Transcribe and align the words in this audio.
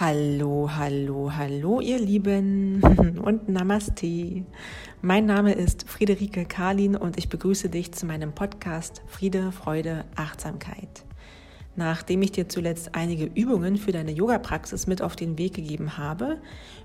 Hallo, 0.00 0.70
hallo, 0.76 1.32
hallo, 1.34 1.80
ihr 1.80 1.98
Lieben 1.98 2.80
und 3.24 3.48
Namaste. 3.48 4.44
Mein 5.02 5.26
Name 5.26 5.54
ist 5.54 5.88
Friederike 5.88 6.44
Karlin 6.44 6.94
und 6.94 7.18
ich 7.18 7.28
begrüße 7.28 7.68
dich 7.68 7.90
zu 7.90 8.06
meinem 8.06 8.32
Podcast 8.32 9.02
Friede, 9.08 9.50
Freude, 9.50 10.04
Achtsamkeit. 10.14 11.04
Nachdem 11.74 12.22
ich 12.22 12.30
dir 12.30 12.48
zuletzt 12.48 12.94
einige 12.94 13.24
Übungen 13.24 13.76
für 13.76 13.90
deine 13.90 14.12
Yoga-Praxis 14.12 14.86
mit 14.86 15.02
auf 15.02 15.16
den 15.16 15.36
Weg 15.36 15.54
gegeben 15.54 15.98
habe, 15.98 16.38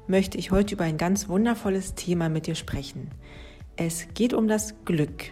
möchte 0.08 0.40
ich 0.40 0.50
heute 0.50 0.74
über 0.74 0.86
ein 0.86 0.98
ganz 0.98 1.30
wundervolles 1.30 1.94
Thema 1.94 2.30
mit 2.30 2.48
dir 2.48 2.56
sprechen. 2.56 3.12
Es 3.76 4.08
geht 4.16 4.34
um 4.34 4.48
das 4.48 4.74
Glück. 4.86 5.26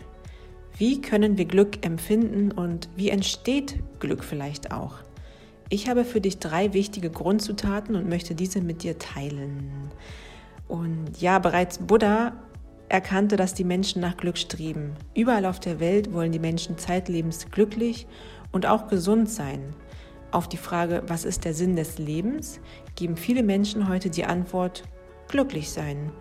Wie 0.77 1.01
können 1.01 1.39
wir 1.39 1.45
Glück 1.45 1.83
empfinden 1.83 2.51
und 2.51 2.89
wie 2.95 3.09
entsteht 3.09 3.79
Glück 3.99 4.23
vielleicht 4.23 4.71
auch? 4.71 4.99
Ich 5.73 5.87
habe 5.87 6.03
für 6.03 6.19
dich 6.19 6.37
drei 6.39 6.73
wichtige 6.73 7.09
Grundzutaten 7.09 7.95
und 7.95 8.09
möchte 8.09 8.35
diese 8.35 8.59
mit 8.59 8.83
dir 8.83 8.99
teilen. 8.99 9.89
Und 10.67 11.21
ja, 11.21 11.39
bereits 11.39 11.77
Buddha 11.77 12.33
erkannte, 12.89 13.37
dass 13.37 13.53
die 13.53 13.63
Menschen 13.63 14.01
nach 14.01 14.17
Glück 14.17 14.37
streben. 14.37 14.95
Überall 15.15 15.45
auf 15.45 15.61
der 15.61 15.79
Welt 15.79 16.11
wollen 16.11 16.33
die 16.33 16.39
Menschen 16.39 16.77
zeitlebens 16.77 17.49
glücklich 17.51 18.05
und 18.51 18.65
auch 18.65 18.87
gesund 18.87 19.29
sein. 19.29 19.73
Auf 20.31 20.49
die 20.49 20.57
Frage, 20.57 21.03
was 21.07 21.23
ist 21.23 21.45
der 21.45 21.53
Sinn 21.53 21.77
des 21.77 21.97
Lebens, 21.97 22.59
geben 22.97 23.15
viele 23.15 23.41
Menschen 23.41 23.87
heute 23.87 24.09
die 24.09 24.25
Antwort, 24.25 24.83
glücklich 25.29 25.69
sein. 25.69 26.11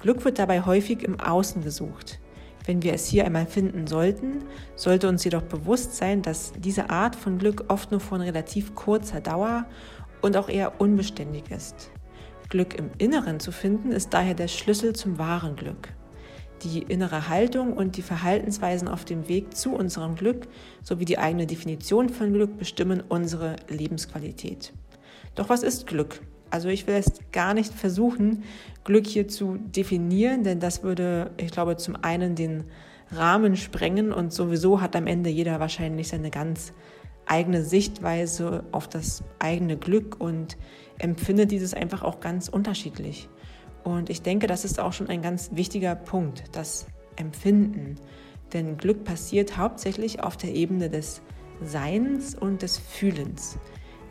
Glück 0.00 0.24
wird 0.24 0.38
dabei 0.38 0.62
häufig 0.62 1.02
im 1.02 1.20
Außen 1.20 1.62
gesucht. 1.62 2.20
Wenn 2.66 2.82
wir 2.82 2.92
es 2.92 3.06
hier 3.06 3.24
einmal 3.24 3.46
finden 3.46 3.86
sollten, 3.86 4.44
sollte 4.74 5.08
uns 5.08 5.22
jedoch 5.22 5.42
bewusst 5.42 5.96
sein, 5.96 6.22
dass 6.22 6.52
diese 6.58 6.90
Art 6.90 7.14
von 7.14 7.38
Glück 7.38 7.64
oft 7.68 7.92
nur 7.92 8.00
von 8.00 8.20
relativ 8.20 8.74
kurzer 8.74 9.20
Dauer 9.20 9.66
und 10.20 10.36
auch 10.36 10.48
eher 10.48 10.80
unbeständig 10.80 11.44
ist. 11.50 11.92
Glück 12.48 12.74
im 12.76 12.90
Inneren 12.98 13.38
zu 13.38 13.52
finden, 13.52 13.92
ist 13.92 14.12
daher 14.12 14.34
der 14.34 14.48
Schlüssel 14.48 14.94
zum 14.94 15.18
wahren 15.18 15.54
Glück. 15.54 15.88
Die 16.62 16.82
innere 16.82 17.28
Haltung 17.28 17.72
und 17.74 17.96
die 17.96 18.02
Verhaltensweisen 18.02 18.88
auf 18.88 19.04
dem 19.04 19.28
Weg 19.28 19.56
zu 19.56 19.74
unserem 19.74 20.16
Glück 20.16 20.48
sowie 20.82 21.04
die 21.04 21.18
eigene 21.18 21.46
Definition 21.46 22.08
von 22.08 22.32
Glück 22.32 22.56
bestimmen 22.58 23.02
unsere 23.08 23.56
Lebensqualität. 23.68 24.72
Doch 25.34 25.48
was 25.48 25.62
ist 25.62 25.86
Glück? 25.86 26.20
Also 26.50 26.68
ich 26.68 26.86
will 26.86 26.94
jetzt 26.94 27.32
gar 27.32 27.54
nicht 27.54 27.72
versuchen, 27.72 28.44
Glück 28.84 29.06
hier 29.06 29.28
zu 29.28 29.56
definieren, 29.58 30.44
denn 30.44 30.60
das 30.60 30.82
würde, 30.82 31.32
ich 31.36 31.50
glaube, 31.50 31.76
zum 31.76 31.96
einen 31.96 32.34
den 32.34 32.64
Rahmen 33.10 33.56
sprengen 33.56 34.12
und 34.12 34.32
sowieso 34.32 34.80
hat 34.80 34.96
am 34.96 35.06
Ende 35.06 35.30
jeder 35.30 35.60
wahrscheinlich 35.60 36.08
seine 36.08 36.30
ganz 36.30 36.72
eigene 37.26 37.64
Sichtweise 37.64 38.64
auf 38.72 38.88
das 38.88 39.24
eigene 39.38 39.76
Glück 39.76 40.20
und 40.20 40.56
empfindet 40.98 41.50
dieses 41.50 41.74
einfach 41.74 42.02
auch 42.02 42.20
ganz 42.20 42.48
unterschiedlich. 42.48 43.28
Und 43.84 44.10
ich 44.10 44.22
denke, 44.22 44.46
das 44.46 44.64
ist 44.64 44.80
auch 44.80 44.92
schon 44.92 45.08
ein 45.08 45.22
ganz 45.22 45.50
wichtiger 45.52 45.94
Punkt, 45.94 46.44
das 46.52 46.86
Empfinden. 47.16 47.96
Denn 48.52 48.76
Glück 48.76 49.04
passiert 49.04 49.56
hauptsächlich 49.56 50.22
auf 50.22 50.36
der 50.36 50.54
Ebene 50.54 50.88
des 50.88 51.22
Seins 51.62 52.34
und 52.34 52.62
des 52.62 52.78
Fühlens. 52.78 53.58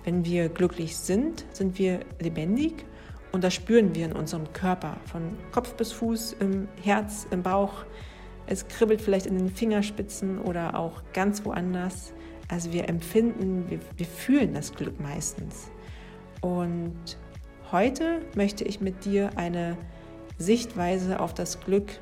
Wenn 0.05 0.23
wir 0.23 0.49
glücklich 0.49 0.95
sind, 0.95 1.45
sind 1.51 1.79
wir 1.79 2.01
lebendig 2.19 2.85
und 3.31 3.43
das 3.43 3.55
spüren 3.55 3.95
wir 3.95 4.05
in 4.05 4.13
unserem 4.13 4.53
Körper, 4.53 4.97
von 5.05 5.35
Kopf 5.51 5.73
bis 5.73 5.91
Fuß, 5.91 6.37
im 6.39 6.67
Herz, 6.83 7.25
im 7.31 7.41
Bauch. 7.41 7.85
Es 8.45 8.67
kribbelt 8.67 9.01
vielleicht 9.01 9.25
in 9.25 9.37
den 9.37 9.49
Fingerspitzen 9.49 10.39
oder 10.39 10.77
auch 10.77 11.01
ganz 11.13 11.43
woanders. 11.43 12.13
Also 12.47 12.71
wir 12.71 12.87
empfinden, 12.87 13.65
wir, 13.67 13.79
wir 13.97 14.05
fühlen 14.05 14.53
das 14.53 14.73
Glück 14.75 14.99
meistens. 14.99 15.71
Und 16.39 17.17
heute 17.71 18.21
möchte 18.35 18.63
ich 18.63 18.79
mit 18.79 19.05
dir 19.05 19.31
eine 19.37 19.75
Sichtweise 20.37 21.19
auf 21.19 21.33
das 21.33 21.59
Glück 21.61 21.99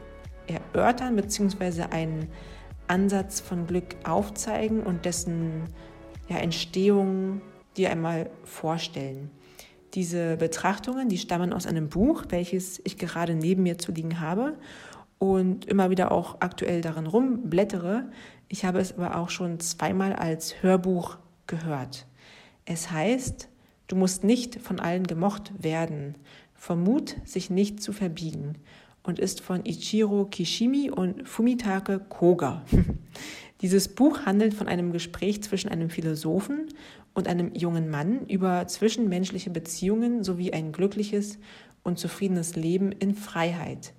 erörtern, 0.47 1.16
beziehungsweise 1.16 1.94
einen 1.94 2.28
Ansatz 2.88 3.40
von 3.40 3.66
Glück 3.66 3.96
aufzeigen 4.03 4.84
und 4.84 5.06
dessen 5.06 5.64
ja, 6.28 6.35
Entstehung 6.38 7.41
dir 7.78 7.91
einmal 7.91 8.29
vorstellen. 8.44 9.29
Diese 9.94 10.38
Betrachtungen, 10.38 11.09
die 11.09 11.17
stammen 11.17 11.53
aus 11.53 11.67
einem 11.67 11.89
Buch, 11.89 12.25
welches 12.29 12.81
ich 12.84 12.97
gerade 12.97 13.35
neben 13.35 13.63
mir 13.63 13.78
zu 13.78 13.91
liegen 13.91 14.19
habe 14.19 14.57
und 15.19 15.66
immer 15.66 15.89
wieder 15.89 16.11
auch 16.11 16.38
aktuell 16.41 16.81
darin 16.81 17.06
rumblättere. 17.06 18.09
Ich 18.47 18.66
habe 18.66 18.79
es 18.79 18.97
aber 18.97 19.17
auch 19.17 19.29
schon 19.29 19.59
zweimal 19.59 20.13
als 20.13 20.63
Hörbuch 20.63 21.17
gehört. 21.47 22.07
Es 22.66 22.91
heißt, 22.91 23.50
du 23.88 23.95
musst 23.95 24.23
nicht 24.23 24.59
von 24.59 24.79
allen 24.79 25.05
gemocht 25.05 25.51
werden, 25.57 26.16
vom 26.55 26.84
Mut, 26.84 27.16
sich 27.25 27.50
nicht 27.50 27.81
zu 27.81 27.94
verbiegen 27.94 28.55
und 29.03 29.19
ist 29.19 29.41
von 29.41 29.66
Ichiro 29.66 30.25
Kishimi 30.25 30.90
und 30.90 31.28
Fumitake 31.28 32.00
Koga. 32.00 32.63
Dieses 33.63 33.88
Buch 33.88 34.25
handelt 34.25 34.53
von 34.53 34.68
einem 34.68 34.91
Gespräch 34.91 35.41
zwischen 35.41 35.69
einem 35.69 35.90
Philosophen 35.90 36.68
und 37.13 37.29
einem 37.29 37.56
jungen 37.56 37.90
Mann 37.90 38.25
über 38.28 38.68
zwischenmenschliche 38.68 39.51
Beziehungen 39.51 40.22
sowie 40.25 40.51
ein 40.51 40.74
glückliches 40.74 41.40
und 41.81 41.97
zufriedenes 41.97 42.57
Leben 42.57 42.91
in 42.91 43.16
Freiheit. 43.16 43.94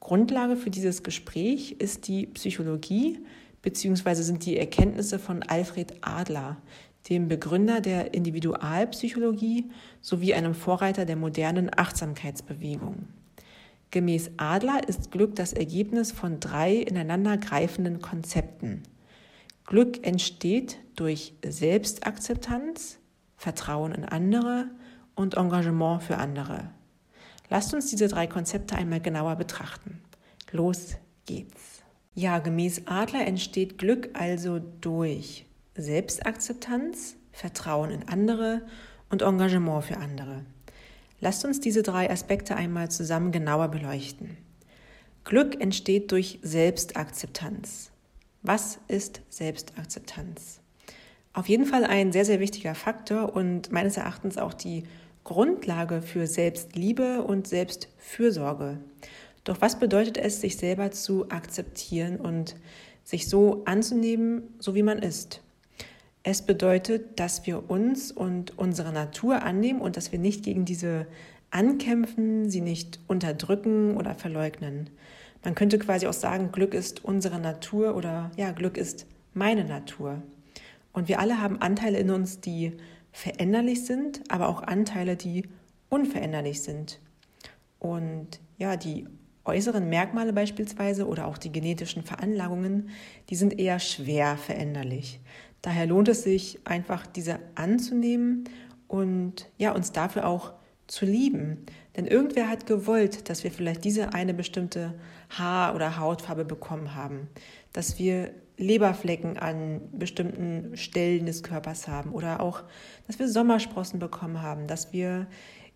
Grundlage 0.00 0.54
für 0.56 0.68
dieses 0.68 1.02
Gespräch 1.02 1.76
ist 1.78 2.08
die 2.08 2.26
Psychologie 2.26 3.18
bzw. 3.62 4.16
sind 4.16 4.44
die 4.44 4.58
Erkenntnisse 4.58 5.18
von 5.18 5.42
Alfred 5.42 5.94
Adler, 6.02 6.58
dem 7.08 7.26
Begründer 7.26 7.80
der 7.80 8.12
Individualpsychologie 8.12 9.70
sowie 10.02 10.34
einem 10.34 10.52
Vorreiter 10.52 11.06
der 11.06 11.16
modernen 11.16 11.70
Achtsamkeitsbewegung. 11.74 13.08
Gemäß 13.92 14.32
Adler 14.36 14.86
ist 14.86 15.10
Glück 15.10 15.36
das 15.36 15.54
Ergebnis 15.54 16.12
von 16.12 16.38
drei 16.38 16.74
ineinandergreifenden 16.74 18.02
Konzepten. 18.02 18.82
Glück 19.66 20.06
entsteht 20.06 20.78
durch 20.94 21.34
Selbstakzeptanz, 21.44 22.98
Vertrauen 23.36 23.90
in 23.90 24.04
andere 24.04 24.70
und 25.16 25.36
Engagement 25.36 26.04
für 26.04 26.18
andere. 26.18 26.70
Lasst 27.50 27.74
uns 27.74 27.90
diese 27.90 28.06
drei 28.06 28.28
Konzepte 28.28 28.76
einmal 28.76 29.00
genauer 29.00 29.34
betrachten. 29.34 30.00
Los 30.52 30.94
geht's. 31.26 31.82
Ja, 32.14 32.38
gemäß 32.38 32.82
Adler 32.86 33.26
entsteht 33.26 33.76
Glück 33.76 34.10
also 34.14 34.60
durch 34.60 35.46
Selbstakzeptanz, 35.74 37.16
Vertrauen 37.32 37.90
in 37.90 38.08
andere 38.08 38.62
und 39.10 39.22
Engagement 39.22 39.84
für 39.84 39.96
andere. 39.96 40.44
Lasst 41.20 41.44
uns 41.44 41.58
diese 41.58 41.82
drei 41.82 42.08
Aspekte 42.08 42.54
einmal 42.54 42.88
zusammen 42.90 43.32
genauer 43.32 43.68
beleuchten. 43.68 44.36
Glück 45.24 45.60
entsteht 45.60 46.12
durch 46.12 46.38
Selbstakzeptanz. 46.42 47.90
Was 48.48 48.78
ist 48.86 49.22
Selbstakzeptanz? 49.28 50.60
Auf 51.32 51.48
jeden 51.48 51.66
Fall 51.66 51.82
ein 51.84 52.12
sehr, 52.12 52.24
sehr 52.24 52.38
wichtiger 52.38 52.76
Faktor 52.76 53.34
und 53.34 53.72
meines 53.72 53.96
Erachtens 53.96 54.38
auch 54.38 54.54
die 54.54 54.84
Grundlage 55.24 56.00
für 56.00 56.28
Selbstliebe 56.28 57.24
und 57.24 57.48
Selbstfürsorge. 57.48 58.78
Doch 59.42 59.60
was 59.60 59.80
bedeutet 59.80 60.16
es, 60.16 60.40
sich 60.40 60.58
selber 60.58 60.92
zu 60.92 61.28
akzeptieren 61.28 62.20
und 62.20 62.54
sich 63.02 63.28
so 63.28 63.62
anzunehmen, 63.64 64.44
so 64.60 64.76
wie 64.76 64.84
man 64.84 65.00
ist? 65.00 65.42
Es 66.22 66.42
bedeutet, 66.42 67.18
dass 67.18 67.48
wir 67.48 67.68
uns 67.68 68.12
und 68.12 68.56
unsere 68.56 68.92
Natur 68.92 69.42
annehmen 69.42 69.80
und 69.80 69.96
dass 69.96 70.12
wir 70.12 70.20
nicht 70.20 70.44
gegen 70.44 70.64
diese 70.64 71.08
ankämpfen, 71.50 72.48
sie 72.48 72.60
nicht 72.60 73.00
unterdrücken 73.08 73.96
oder 73.96 74.14
verleugnen. 74.14 74.90
Man 75.46 75.54
könnte 75.54 75.78
quasi 75.78 76.08
auch 76.08 76.12
sagen, 76.12 76.50
Glück 76.50 76.74
ist 76.74 77.04
unsere 77.04 77.38
Natur 77.38 77.94
oder 77.94 78.32
ja, 78.36 78.50
Glück 78.50 78.76
ist 78.76 79.06
meine 79.32 79.64
Natur. 79.64 80.20
Und 80.92 81.06
wir 81.06 81.20
alle 81.20 81.40
haben 81.40 81.62
Anteile 81.62 81.98
in 82.00 82.10
uns, 82.10 82.40
die 82.40 82.72
veränderlich 83.12 83.86
sind, 83.86 84.24
aber 84.28 84.48
auch 84.48 84.64
Anteile, 84.64 85.14
die 85.14 85.48
unveränderlich 85.88 86.62
sind. 86.62 86.98
Und 87.78 88.40
ja, 88.58 88.76
die 88.76 89.06
äußeren 89.44 89.88
Merkmale 89.88 90.32
beispielsweise 90.32 91.06
oder 91.06 91.28
auch 91.28 91.38
die 91.38 91.52
genetischen 91.52 92.02
Veranlagungen, 92.02 92.88
die 93.30 93.36
sind 93.36 93.56
eher 93.56 93.78
schwer 93.78 94.36
veränderlich. 94.36 95.20
Daher 95.62 95.86
lohnt 95.86 96.08
es 96.08 96.24
sich 96.24 96.58
einfach, 96.64 97.06
diese 97.06 97.38
anzunehmen 97.54 98.48
und 98.88 99.48
ja, 99.58 99.70
uns 99.70 99.92
dafür 99.92 100.26
auch 100.26 100.54
zu 100.86 101.04
lieben. 101.04 101.66
Denn 101.96 102.06
irgendwer 102.06 102.48
hat 102.48 102.66
gewollt, 102.66 103.28
dass 103.28 103.44
wir 103.44 103.50
vielleicht 103.50 103.84
diese 103.84 104.14
eine 104.14 104.34
bestimmte 104.34 104.94
Haar- 105.30 105.74
oder 105.74 105.98
Hautfarbe 105.98 106.44
bekommen 106.44 106.94
haben, 106.94 107.28
dass 107.72 107.98
wir 107.98 108.30
Leberflecken 108.58 109.36
an 109.38 109.82
bestimmten 109.92 110.76
Stellen 110.76 111.26
des 111.26 111.42
Körpers 111.42 111.88
haben 111.88 112.12
oder 112.12 112.40
auch, 112.40 112.62
dass 113.06 113.18
wir 113.18 113.28
Sommersprossen 113.28 113.98
bekommen 113.98 114.40
haben, 114.40 114.66
dass 114.66 114.92
wir 114.92 115.26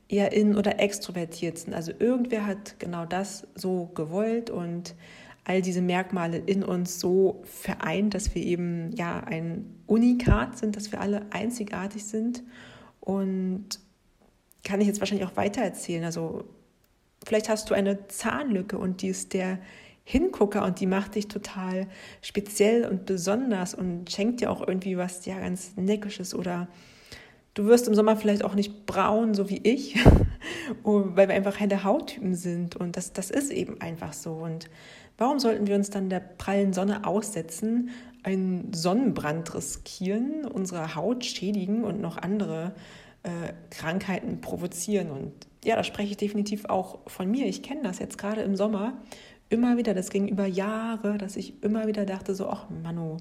eher 0.08 0.32
in- 0.32 0.56
oder 0.56 0.80
extrovertiert 0.80 1.58
sind. 1.58 1.74
Also 1.74 1.92
irgendwer 1.98 2.46
hat 2.46 2.78
genau 2.78 3.04
das 3.04 3.46
so 3.54 3.90
gewollt 3.94 4.50
und 4.50 4.94
all 5.44 5.62
diese 5.62 5.82
Merkmale 5.82 6.38
in 6.38 6.62
uns 6.62 7.00
so 7.00 7.42
vereint, 7.44 8.14
dass 8.14 8.34
wir 8.34 8.42
eben 8.42 8.92
ja 8.92 9.20
ein 9.20 9.82
Unikat 9.86 10.58
sind, 10.58 10.76
dass 10.76 10.92
wir 10.92 11.00
alle 11.00 11.26
einzigartig 11.30 12.04
sind 12.04 12.42
und 13.00 13.80
kann 14.64 14.80
ich 14.80 14.86
jetzt 14.86 15.00
wahrscheinlich 15.00 15.26
auch 15.26 15.36
weiter 15.36 15.62
erzählen. 15.62 16.04
Also 16.04 16.44
vielleicht 17.24 17.48
hast 17.48 17.70
du 17.70 17.74
eine 17.74 18.08
Zahnlücke 18.08 18.78
und 18.78 19.02
die 19.02 19.08
ist 19.08 19.32
der 19.34 19.58
Hingucker 20.04 20.64
und 20.64 20.80
die 20.80 20.86
macht 20.86 21.14
dich 21.14 21.28
total 21.28 21.86
speziell 22.22 22.84
und 22.86 23.06
besonders 23.06 23.74
und 23.74 24.10
schenkt 24.10 24.40
dir 24.40 24.50
auch 24.50 24.66
irgendwie 24.66 24.96
was 24.96 25.24
ja 25.26 25.38
ganz 25.38 25.76
Neckisches 25.76 26.34
oder 26.34 26.68
du 27.54 27.66
wirst 27.66 27.86
im 27.86 27.94
Sommer 27.94 28.16
vielleicht 28.16 28.44
auch 28.44 28.54
nicht 28.54 28.86
braun, 28.86 29.34
so 29.34 29.50
wie 29.50 29.60
ich, 29.62 29.96
oh, 30.82 31.02
weil 31.14 31.28
wir 31.28 31.34
einfach 31.34 31.60
helle 31.60 31.84
Hauttypen 31.84 32.34
sind 32.34 32.76
und 32.76 32.96
das, 32.96 33.12
das 33.12 33.30
ist 33.30 33.52
eben 33.52 33.80
einfach 33.80 34.12
so 34.12 34.32
und 34.32 34.68
warum 35.18 35.38
sollten 35.38 35.66
wir 35.66 35.76
uns 35.76 35.90
dann 35.90 36.08
der 36.08 36.20
prallen 36.20 36.72
Sonne 36.72 37.04
aussetzen, 37.06 37.90
einen 38.22 38.72
Sonnenbrand 38.72 39.54
riskieren, 39.54 40.44
unsere 40.44 40.94
Haut 40.94 41.24
schädigen 41.24 41.84
und 41.84 42.00
noch 42.00 42.16
andere 42.16 42.72
äh, 43.22 43.52
Krankheiten 43.70 44.40
provozieren. 44.40 45.10
Und 45.10 45.32
ja, 45.64 45.76
da 45.76 45.84
spreche 45.84 46.10
ich 46.10 46.16
definitiv 46.16 46.66
auch 46.66 46.98
von 47.06 47.30
mir. 47.30 47.46
Ich 47.46 47.62
kenne 47.62 47.82
das 47.82 47.98
jetzt 47.98 48.18
gerade 48.18 48.42
im 48.42 48.56
Sommer 48.56 48.94
immer 49.50 49.76
wieder, 49.76 49.94
das 49.94 50.10
ging 50.10 50.28
über 50.28 50.46
Jahre, 50.46 51.18
dass 51.18 51.36
ich 51.36 51.62
immer 51.62 51.86
wieder 51.86 52.06
dachte, 52.06 52.34
so, 52.34 52.48
ach 52.48 52.70
Manu, 52.70 53.18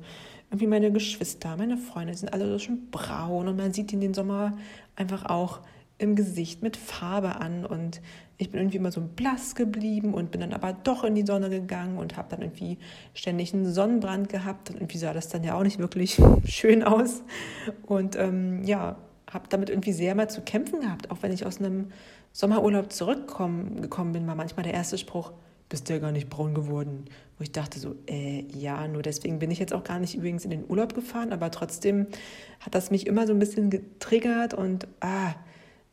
irgendwie 0.50 0.68
meine 0.68 0.92
Geschwister, 0.92 1.58
meine 1.58 1.78
Freunde 1.78 2.14
sind 2.14 2.32
alle 2.34 2.48
so 2.48 2.60
schon 2.60 2.90
braun. 2.92 3.48
Und 3.48 3.58
man 3.58 3.74
sieht 3.74 3.92
in 3.92 4.00
den 4.00 4.14
Sommer 4.14 4.58
einfach 4.96 5.26
auch 5.26 5.60
im 5.98 6.16
Gesicht 6.16 6.64
mit 6.64 6.78
Farbe 6.78 7.36
an. 7.42 7.66
Und 7.66 8.02
ich 8.38 8.52
bin 8.52 8.62
irgendwie 8.62 8.78
immer 8.78 8.92
so 8.92 9.02
blass 9.02 9.54
geblieben 9.54 10.14
und 10.14 10.32
bin 10.32 10.42
dann 10.42 10.54
aber 10.54 10.74
doch 10.74 11.04
in 11.04 11.14
die 11.14 11.26
Sonne 11.26 11.50
gegangen 11.50 11.98
und 11.98 12.16
habe 12.16 12.30
dann 12.30 12.42
irgendwie 12.42 12.78
ständig 13.14 13.54
einen 13.54 13.72
Sonnenbrand 13.72 14.30
gehabt. 14.30 14.70
Und 14.70 14.78
irgendwie 14.78 14.98
sah 14.98 15.14
das 15.14 15.30
dann 15.30 15.44
ja 15.44 15.56
auch 15.56 15.64
nicht 15.64 15.80
wirklich 15.80 16.20
schön 16.46 16.84
aus. 16.84 17.24
Und 17.86 18.16
ähm, 18.16 18.64
ja, 18.64 18.98
habe 19.32 19.48
damit 19.50 19.70
irgendwie 19.70 19.94
sehr 19.94 20.16
mal 20.16 20.30
zu 20.30 20.42
kämpfen 20.42 20.82
gehabt, 20.82 21.12
auch 21.12 21.18
wenn 21.22 21.32
ich 21.32 21.46
aus 21.46 21.60
einem 21.60 21.92
Sommerurlaub 22.32 22.92
zurückgekommen 22.92 24.12
bin, 24.14 24.28
war 24.28 24.36
manchmal 24.36 24.64
der 24.64 24.74
erste 24.74 24.98
Spruch, 24.98 25.32
bist 25.68 25.88
du 25.88 25.94
ja 25.94 26.00
gar 26.00 26.12
nicht 26.12 26.30
braun 26.30 26.54
geworden. 26.54 27.06
Wo 27.38 27.44
ich 27.44 27.52
dachte 27.52 27.80
so, 27.80 27.96
äh, 28.08 28.44
ja, 28.52 28.88
nur 28.88 29.02
deswegen 29.02 29.40
bin 29.40 29.52
ich 29.52 29.60
jetzt 29.60 29.74
auch 29.74 29.84
gar 29.84 30.00
nicht 30.00 30.16
übrigens 30.16 30.44
in 30.44 30.52
den 30.52 30.66
Urlaub 30.68 30.94
gefahren, 30.94 31.32
aber 31.32 31.52
trotzdem 31.52 32.08
hat 32.60 32.76
das 32.76 32.92
mich 32.92 33.08
immer 33.08 33.28
so 33.28 33.34
ein 33.34 33.40
bisschen 33.40 33.70
getriggert 33.70 34.54
und 34.54 34.88
ah, 35.00 35.36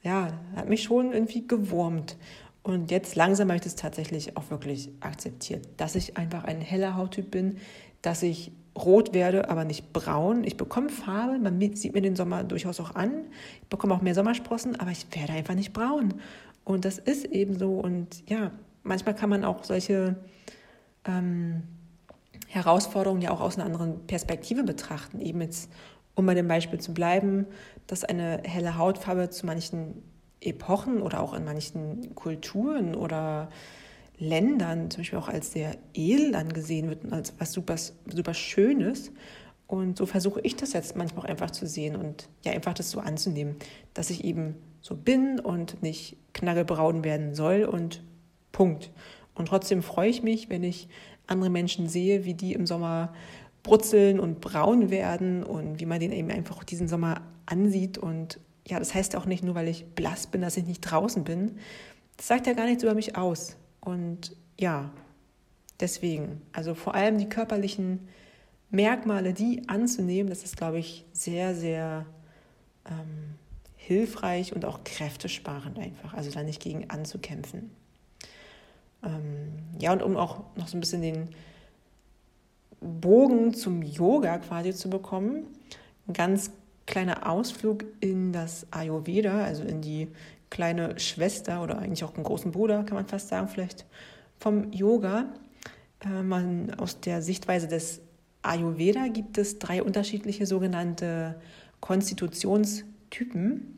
ja, 0.02 0.32
hat 0.56 0.68
mich 0.68 0.82
schon 0.82 1.12
irgendwie 1.12 1.46
gewurmt. 1.46 2.16
Und 2.62 2.90
jetzt 2.90 3.14
langsam 3.14 3.48
habe 3.48 3.56
ich 3.56 3.62
das 3.62 3.76
tatsächlich 3.76 4.36
auch 4.36 4.50
wirklich 4.50 4.90
akzeptiert, 5.00 5.68
dass 5.76 5.94
ich 5.94 6.16
einfach 6.16 6.44
ein 6.44 6.60
heller 6.60 6.96
Hauttyp 6.96 7.30
bin, 7.30 7.58
dass 8.02 8.22
ich 8.24 8.50
rot 8.76 9.14
werde, 9.14 9.48
aber 9.48 9.64
nicht 9.64 9.92
braun. 9.92 10.44
Ich 10.44 10.56
bekomme 10.56 10.88
Farbe, 10.90 11.38
man 11.38 11.60
sieht 11.74 11.94
mir 11.94 12.02
den 12.02 12.16
Sommer 12.16 12.44
durchaus 12.44 12.80
auch 12.80 12.94
an. 12.94 13.24
Ich 13.62 13.68
bekomme 13.68 13.94
auch 13.94 14.02
mehr 14.02 14.14
Sommersprossen, 14.14 14.78
aber 14.78 14.90
ich 14.90 15.06
werde 15.12 15.32
einfach 15.32 15.54
nicht 15.54 15.72
braun. 15.72 16.14
Und 16.64 16.84
das 16.84 16.98
ist 16.98 17.24
eben 17.26 17.58
so. 17.58 17.72
Und 17.74 18.28
ja, 18.28 18.50
manchmal 18.82 19.14
kann 19.14 19.30
man 19.30 19.44
auch 19.44 19.64
solche 19.64 20.16
ähm, 21.06 21.62
Herausforderungen 22.48 23.22
ja 23.22 23.30
auch 23.30 23.40
aus 23.40 23.56
einer 23.56 23.66
anderen 23.66 24.06
Perspektive 24.06 24.62
betrachten. 24.62 25.20
Eben 25.20 25.40
jetzt, 25.40 25.70
um 26.14 26.26
bei 26.26 26.34
dem 26.34 26.48
Beispiel 26.48 26.80
zu 26.80 26.92
bleiben, 26.92 27.46
dass 27.86 28.04
eine 28.04 28.42
helle 28.44 28.76
Hautfarbe 28.76 29.30
zu 29.30 29.46
manchen 29.46 30.02
Epochen 30.40 31.02
oder 31.02 31.20
auch 31.20 31.34
in 31.34 31.44
manchen 31.44 32.14
Kulturen 32.14 32.94
oder 32.94 33.48
Ländern 34.18 34.90
zum 34.90 35.00
Beispiel 35.00 35.18
auch 35.18 35.28
als 35.28 35.52
sehr 35.52 35.76
edel 35.94 36.34
angesehen 36.34 36.88
wird 36.88 37.04
und 37.04 37.12
als 37.12 37.34
was 37.38 37.52
super, 37.52 37.76
super 37.76 38.34
Schönes. 38.34 39.12
Und 39.66 39.98
so 39.98 40.06
versuche 40.06 40.40
ich 40.42 40.56
das 40.56 40.72
jetzt 40.72 40.96
manchmal 40.96 41.24
auch 41.24 41.28
einfach 41.28 41.50
zu 41.50 41.66
sehen 41.66 41.96
und 41.96 42.28
ja, 42.44 42.52
einfach 42.52 42.74
das 42.74 42.90
so 42.90 43.00
anzunehmen, 43.00 43.56
dass 43.94 44.10
ich 44.10 44.24
eben 44.24 44.54
so 44.80 44.94
bin 44.94 45.40
und 45.40 45.82
nicht 45.82 46.16
knaggelbraun 46.34 47.02
werden 47.02 47.34
soll 47.34 47.64
und 47.64 48.04
Punkt. 48.52 48.90
Und 49.34 49.48
trotzdem 49.48 49.82
freue 49.82 50.08
ich 50.08 50.22
mich, 50.22 50.48
wenn 50.48 50.62
ich 50.62 50.88
andere 51.26 51.50
Menschen 51.50 51.88
sehe, 51.88 52.24
wie 52.24 52.34
die 52.34 52.52
im 52.52 52.66
Sommer 52.66 53.12
brutzeln 53.64 54.20
und 54.20 54.40
braun 54.40 54.90
werden 54.90 55.42
und 55.42 55.80
wie 55.80 55.86
man 55.86 55.98
den 55.98 56.12
eben 56.12 56.30
einfach 56.30 56.62
diesen 56.62 56.86
Sommer 56.86 57.22
ansieht. 57.46 57.98
Und 57.98 58.38
ja, 58.66 58.78
das 58.78 58.94
heißt 58.94 59.16
auch 59.16 59.26
nicht 59.26 59.42
nur, 59.42 59.56
weil 59.56 59.66
ich 59.66 59.84
blass 59.84 60.28
bin, 60.28 60.40
dass 60.40 60.56
ich 60.56 60.64
nicht 60.64 60.80
draußen 60.80 61.24
bin. 61.24 61.58
Das 62.16 62.28
sagt 62.28 62.46
ja 62.46 62.52
gar 62.52 62.66
nichts 62.66 62.84
über 62.84 62.94
mich 62.94 63.16
aus. 63.16 63.56
Und 63.86 64.34
ja, 64.58 64.90
deswegen, 65.78 66.42
also 66.52 66.74
vor 66.74 66.96
allem 66.96 67.18
die 67.18 67.28
körperlichen 67.28 68.08
Merkmale, 68.68 69.32
die 69.32 69.62
anzunehmen, 69.68 70.28
das 70.28 70.42
ist, 70.42 70.56
glaube 70.56 70.80
ich, 70.80 71.04
sehr, 71.12 71.54
sehr 71.54 72.04
ähm, 72.84 73.36
hilfreich 73.76 74.52
und 74.52 74.64
auch 74.64 74.82
kräftesparend 74.82 75.78
einfach. 75.78 76.14
Also 76.14 76.32
da 76.32 76.42
nicht 76.42 76.60
gegen 76.60 76.90
anzukämpfen. 76.90 77.70
Ähm, 79.04 79.52
ja, 79.78 79.92
und 79.92 80.02
um 80.02 80.16
auch 80.16 80.40
noch 80.56 80.66
so 80.66 80.76
ein 80.76 80.80
bisschen 80.80 81.02
den 81.02 81.28
Bogen 82.80 83.54
zum 83.54 83.82
Yoga 83.82 84.38
quasi 84.38 84.74
zu 84.74 84.90
bekommen, 84.90 85.46
ein 86.08 86.12
ganz 86.12 86.50
kleiner 86.86 87.30
Ausflug 87.30 87.84
in 88.00 88.32
das 88.32 88.66
Ayurveda, 88.72 89.44
also 89.44 89.62
in 89.62 89.80
die 89.80 90.08
kleine 90.50 90.98
Schwester 90.98 91.62
oder 91.62 91.78
eigentlich 91.78 92.04
auch 92.04 92.14
einen 92.14 92.24
großen 92.24 92.52
Bruder, 92.52 92.84
kann 92.84 92.96
man 92.96 93.06
fast 93.06 93.28
sagen, 93.28 93.48
vielleicht 93.48 93.86
vom 94.38 94.72
Yoga. 94.72 95.26
Äh, 96.00 96.22
man, 96.22 96.74
aus 96.74 97.00
der 97.00 97.22
Sichtweise 97.22 97.68
des 97.68 98.00
Ayurveda 98.42 99.08
gibt 99.08 99.38
es 99.38 99.58
drei 99.58 99.82
unterschiedliche 99.82 100.46
sogenannte 100.46 101.40
Konstitutionstypen. 101.80 103.72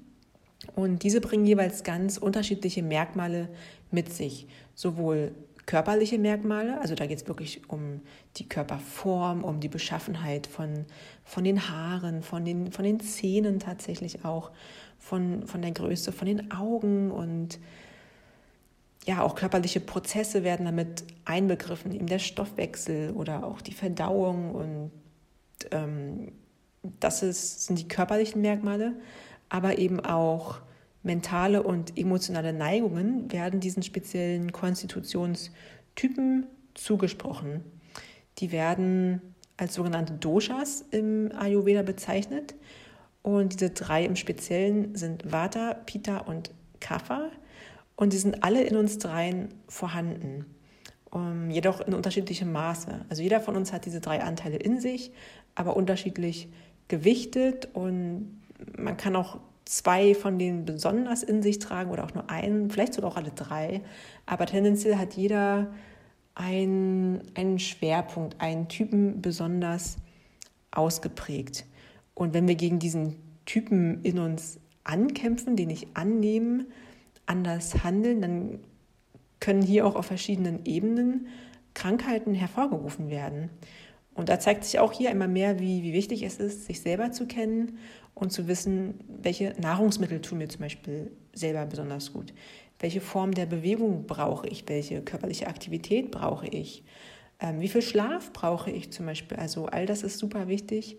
Und 0.75 1.03
diese 1.03 1.21
bringen 1.21 1.47
jeweils 1.47 1.85
ganz 1.85 2.19
unterschiedliche 2.19 2.83
Merkmale 2.83 3.49
mit 3.91 4.13
sich. 4.13 4.47
Sowohl 4.75 5.33
körperliche 5.67 6.19
Merkmale, 6.19 6.81
also 6.81 6.95
da 6.95 7.07
geht 7.07 7.19
es 7.21 7.29
wirklich 7.29 7.69
um 7.69 8.01
die 8.37 8.49
Körperform, 8.49 9.45
um 9.45 9.61
die 9.61 9.69
Beschaffenheit 9.69 10.47
von, 10.47 10.87
von 11.25 11.45
den 11.45 11.69
Haaren, 11.69 12.23
von 12.23 12.45
den, 12.45 12.73
von 12.73 12.85
den 12.85 13.01
Zähnen 13.01 13.61
tatsächlich 13.61 14.25
auch, 14.25 14.51
von, 15.09 15.47
von 15.47 15.63
der 15.63 15.73
Größe, 15.73 16.13
von 16.13 16.27
den 16.27 16.51
Augen 16.51 17.11
und 17.11 17.59
ja, 19.07 19.23
auch 19.23 19.35
körperliche 19.35 19.81
Prozesse 19.81 20.45
werden 20.45 20.67
damit 20.67 21.05
einbegriffen, 21.25 21.93
eben 21.93 22.07
der 22.07 22.19
Stoffwechsel 22.19 23.13
oder 23.13 23.47
auch 23.47 23.63
die 23.63 23.73
Verdauung 23.73 24.55
und 24.55 24.91
ähm, 25.71 26.33
das 27.01 27.23
ist, 27.23 27.65
sind 27.67 27.79
die 27.79 27.89
körperlichen 27.89 28.43
Merkmale, 28.43 28.93
aber 29.49 29.79
eben 29.79 29.99
auch 30.01 30.61
mentale 31.03 31.63
und 31.63 31.97
emotionale 31.97 32.53
Neigungen 32.53 33.33
werden 33.33 33.61
diesen 33.61 33.83
speziellen 33.83 34.53
Konstitutionstypen 34.53 36.47
zugesprochen. 36.75 37.65
Die 38.39 38.53
werden 38.53 39.23
als 39.57 39.75
sogenannte 39.75 40.13
Doshas 40.13 40.85
im 40.91 41.33
Ayurveda 41.35 41.83
bezeichnet. 41.83 42.55
Und 43.29 43.53
diese 43.53 43.69
drei 43.69 44.07
im 44.07 44.17
Speziellen 44.17 44.95
sind 44.95 45.31
Vata, 45.31 45.75
Pitta 45.75 46.17
und 46.17 46.51
Kapha. 46.81 47.29
Und 47.95 48.15
die 48.15 48.17
sind 48.17 48.43
alle 48.43 48.63
in 48.63 48.75
uns 48.75 48.97
dreien 48.97 49.51
vorhanden, 49.69 50.47
um, 51.11 51.51
jedoch 51.51 51.83
in 51.83 51.93
unterschiedlichem 51.93 52.51
Maße. 52.51 53.05
Also 53.11 53.23
jeder 53.23 53.41
von 53.41 53.55
uns 53.55 53.71
hat 53.71 53.85
diese 53.85 54.01
drei 54.01 54.23
Anteile 54.23 54.57
in 54.57 54.81
sich, 54.81 55.13
aber 55.55 55.77
unterschiedlich 55.77 56.49
gewichtet. 56.89 57.69
Und 57.75 58.41
man 58.79 58.97
kann 58.97 59.15
auch 59.15 59.41
zwei 59.67 60.15
von 60.15 60.39
denen 60.39 60.65
besonders 60.65 61.23
in 61.23 61.43
sich 61.43 61.59
tragen 61.59 61.91
oder 61.91 62.05
auch 62.05 62.15
nur 62.15 62.31
einen, 62.31 62.71
vielleicht 62.71 62.95
sogar 62.95 63.11
auch 63.11 63.17
alle 63.17 63.33
drei. 63.33 63.83
Aber 64.25 64.47
tendenziell 64.47 64.97
hat 64.97 65.13
jeder 65.13 65.71
einen, 66.35 67.21
einen 67.35 67.59
Schwerpunkt, 67.59 68.41
einen 68.41 68.69
Typen 68.69 69.21
besonders 69.21 69.99
ausgeprägt. 70.71 71.67
Und 72.19 72.35
wenn 72.35 72.49
wir 72.49 72.57
gegen 72.57 72.81
diesen 72.81 73.15
Typen 73.47 74.03
in 74.03 74.19
uns 74.19 74.59
ankämpfen, 74.83 75.55
den 75.55 75.71
ich 75.71 75.87
annehme, 75.95 76.67
anders 77.27 77.85
handeln, 77.85 78.21
dann 78.21 78.59
können 79.39 79.63
hier 79.63 79.87
auch 79.87 79.95
auf 79.95 80.07
verschiedenen 80.07 80.67
Ebenen 80.67 81.29
Krankheiten 81.75 82.35
hervorgerufen 82.35 83.09
werden. 83.09 83.51
Und 84.15 84.29
da 84.29 84.41
zeigt 84.41 84.65
sich 84.65 84.81
auch 84.81 84.93
hier 84.93 85.13
immer 85.13 85.29
mehr, 85.29 85.61
wie, 85.61 85.85
wie 85.85 85.93
wichtig 85.93 86.25
es 86.25 86.39
ist, 86.39 86.65
sich 86.65 86.81
selber 86.81 87.13
zu 87.13 87.27
kennen 87.27 87.79
und 88.15 88.33
zu 88.33 88.49
wissen, 88.49 88.95
welche 89.07 89.55
Nahrungsmittel 89.61 90.21
tun 90.21 90.39
mir 90.39 90.49
zum 90.49 90.63
Beispiel 90.63 91.13
selber 91.35 91.67
besonders 91.67 92.13
gut. 92.13 92.35
Welche 92.81 93.01
Form 93.01 93.31
der 93.31 93.47
Bewegung 93.47 94.09
brauche 94.09 94.49
ich? 94.49 94.65
Welche 94.69 95.03
körperliche 95.03 95.47
Aktivität 95.47 96.11
brauche 96.11 96.49
ich? 96.49 96.83
Ähm, 97.39 97.61
wie 97.61 97.69
viel 97.69 97.83
Schlaf 97.83 98.33
brauche 98.33 98.73
ich 98.73 98.91
zum 98.91 99.07
Beispiel? 99.07 99.37
Also 99.37 99.67
all 99.67 99.87
das 99.87 100.03
ist 100.03 100.19
super 100.19 100.49
wichtig. 100.49 100.99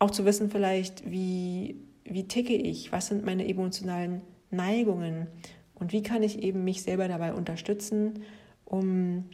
Auch 0.00 0.10
zu 0.10 0.24
wissen 0.24 0.50
vielleicht, 0.50 1.08
wie, 1.10 1.76
wie 2.04 2.26
ticke 2.26 2.54
ich? 2.54 2.90
Was 2.90 3.08
sind 3.08 3.22
meine 3.22 3.46
emotionalen 3.46 4.22
Neigungen? 4.50 5.28
Und 5.74 5.92
wie 5.92 6.02
kann 6.02 6.22
ich 6.22 6.42
eben 6.42 6.64
mich 6.64 6.82
selber 6.82 7.06
dabei 7.06 7.34
unterstützen, 7.34 8.24
um 8.64 9.26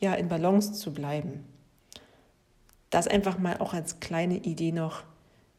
ja, 0.00 0.14
in 0.14 0.28
Balance 0.28 0.72
zu 0.72 0.94
bleiben? 0.94 1.44
Das 2.88 3.06
einfach 3.06 3.38
mal 3.38 3.58
auch 3.58 3.74
als 3.74 4.00
kleine 4.00 4.38
Idee 4.38 4.72
noch 4.72 5.04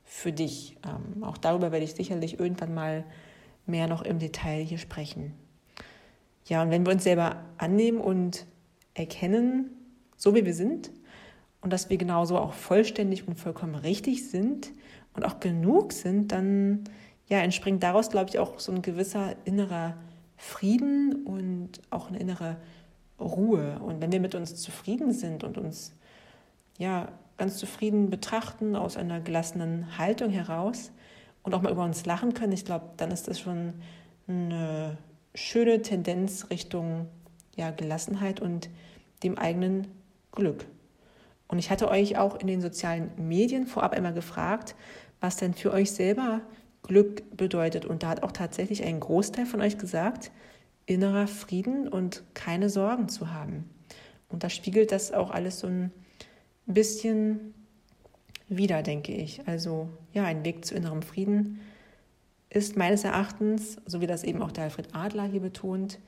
für 0.04 0.32
dich. 0.32 0.78
Ähm, 0.84 1.24
auch 1.24 1.38
darüber 1.38 1.72
werde 1.72 1.86
ich 1.86 1.94
sicherlich 1.94 2.40
irgendwann 2.40 2.74
mal 2.74 3.06
mehr 3.68 3.88
noch 3.88 4.02
im 4.02 4.18
Detail 4.18 4.64
hier 4.64 4.80
sprechen. 4.80 5.34
Ja, 6.46 6.64
und 6.64 6.72
wenn 6.72 6.88
wir 6.88 6.92
uns 6.92 7.04
selber 7.04 7.44
annehmen 7.60 8.00
und 8.00 8.48
erkennen, 8.96 9.70
so 10.18 10.34
wie 10.34 10.44
wir 10.44 10.56
sind, 10.56 10.92
und 11.64 11.72
dass 11.72 11.90
wir 11.90 11.98
genauso 11.98 12.38
auch 12.38 12.54
vollständig 12.54 13.28
und 13.28 13.40
vollkommen 13.40 13.76
richtig 13.76 14.30
sind 14.30 14.72
und 15.14 15.26
auch 15.26 15.40
genug 15.40 15.94
sind, 15.94 16.32
dann 16.34 16.84
ja, 17.28 17.40
entspringt 17.40 17.82
daraus, 17.82 18.10
glaube 18.10 18.30
ich, 18.30 18.38
auch 18.38 18.60
so 18.60 18.74
ein 18.74 18.82
gewisser 18.82 19.36
innerer 19.46 19.96
Frieden 20.36 21.26
und 21.26 21.82
auch 21.90 22.10
eine 22.10 22.20
innere 22.20 22.58
Ruhe. 23.18 23.80
Und 23.80 24.02
wenn 24.02 24.12
wir 24.12 24.20
mit 24.20 24.36
uns 24.36 24.56
zufrieden 24.58 25.14
sind 25.14 25.46
und 25.46 25.58
uns 25.58 25.94
ja 26.78 27.08
ganz 27.38 27.58
zufrieden 27.58 28.10
betrachten 28.10 28.76
aus 28.76 28.98
einer 28.98 29.22
gelassenen 29.22 29.98
Haltung 29.98 30.32
heraus 30.32 30.92
und 31.44 31.56
auch 31.56 31.62
mal 31.62 31.72
über 31.72 31.86
uns 31.86 32.06
lachen 32.06 32.34
können, 32.34 32.52
ich 32.52 32.66
glaube, 32.66 32.90
dann 32.98 33.10
ist 33.10 33.30
das 33.30 33.40
schon 33.40 33.76
eine 34.28 34.98
schöne 35.34 35.82
Tendenz 35.82 36.50
Richtung 36.50 37.08
ja, 37.56 37.72
Gelassenheit 37.72 38.42
und 38.42 38.70
dem 39.24 39.38
eigenen 39.38 39.88
Glück. 40.34 40.66
Und 41.54 41.60
ich 41.60 41.70
hatte 41.70 41.88
euch 41.88 42.18
auch 42.18 42.40
in 42.40 42.48
den 42.48 42.62
sozialen 42.62 43.12
Medien 43.16 43.68
vorab 43.68 43.94
einmal 43.94 44.16
gefragt, 44.16 44.74
was 45.20 45.38
denn 45.38 45.54
für 45.54 45.72
euch 45.72 45.92
selber 45.92 46.42
Glück 46.82 47.38
bedeutet. 47.38 47.86
Und 47.86 48.02
da 48.02 48.10
hat 48.10 48.24
auch 48.24 48.32
tatsächlich 48.32 48.84
ein 48.84 49.00
Großteil 49.00 49.46
von 49.46 49.62
euch 49.62 49.78
gesagt, 49.78 50.32
innerer 50.88 51.28
Frieden 51.28 51.88
und 51.88 52.24
keine 52.34 52.72
Sorgen 52.72 53.08
zu 53.08 53.32
haben. 53.32 53.70
Und 54.30 54.44
da 54.44 54.50
spiegelt 54.50 54.92
das 54.92 55.12
auch 55.12 55.30
alles 55.30 55.60
so 55.60 55.68
ein 55.68 55.92
bisschen 56.66 57.54
wieder, 58.50 58.82
denke 58.82 59.14
ich. 59.14 59.48
Also 59.48 59.90
ja, 60.12 60.24
ein 60.26 60.44
Weg 60.44 60.66
zu 60.66 60.74
innerem 60.74 61.04
Frieden 61.04 61.60
ist 62.50 62.78
meines 62.78 63.04
Erachtens, 63.04 63.78
so 63.86 64.02
wie 64.02 64.08
das 64.08 64.24
eben 64.24 64.42
auch 64.42 64.52
der 64.52 64.64
Alfred 64.64 64.96
Adler 64.96 65.26
hier 65.26 65.42
betont, 65.42 66.00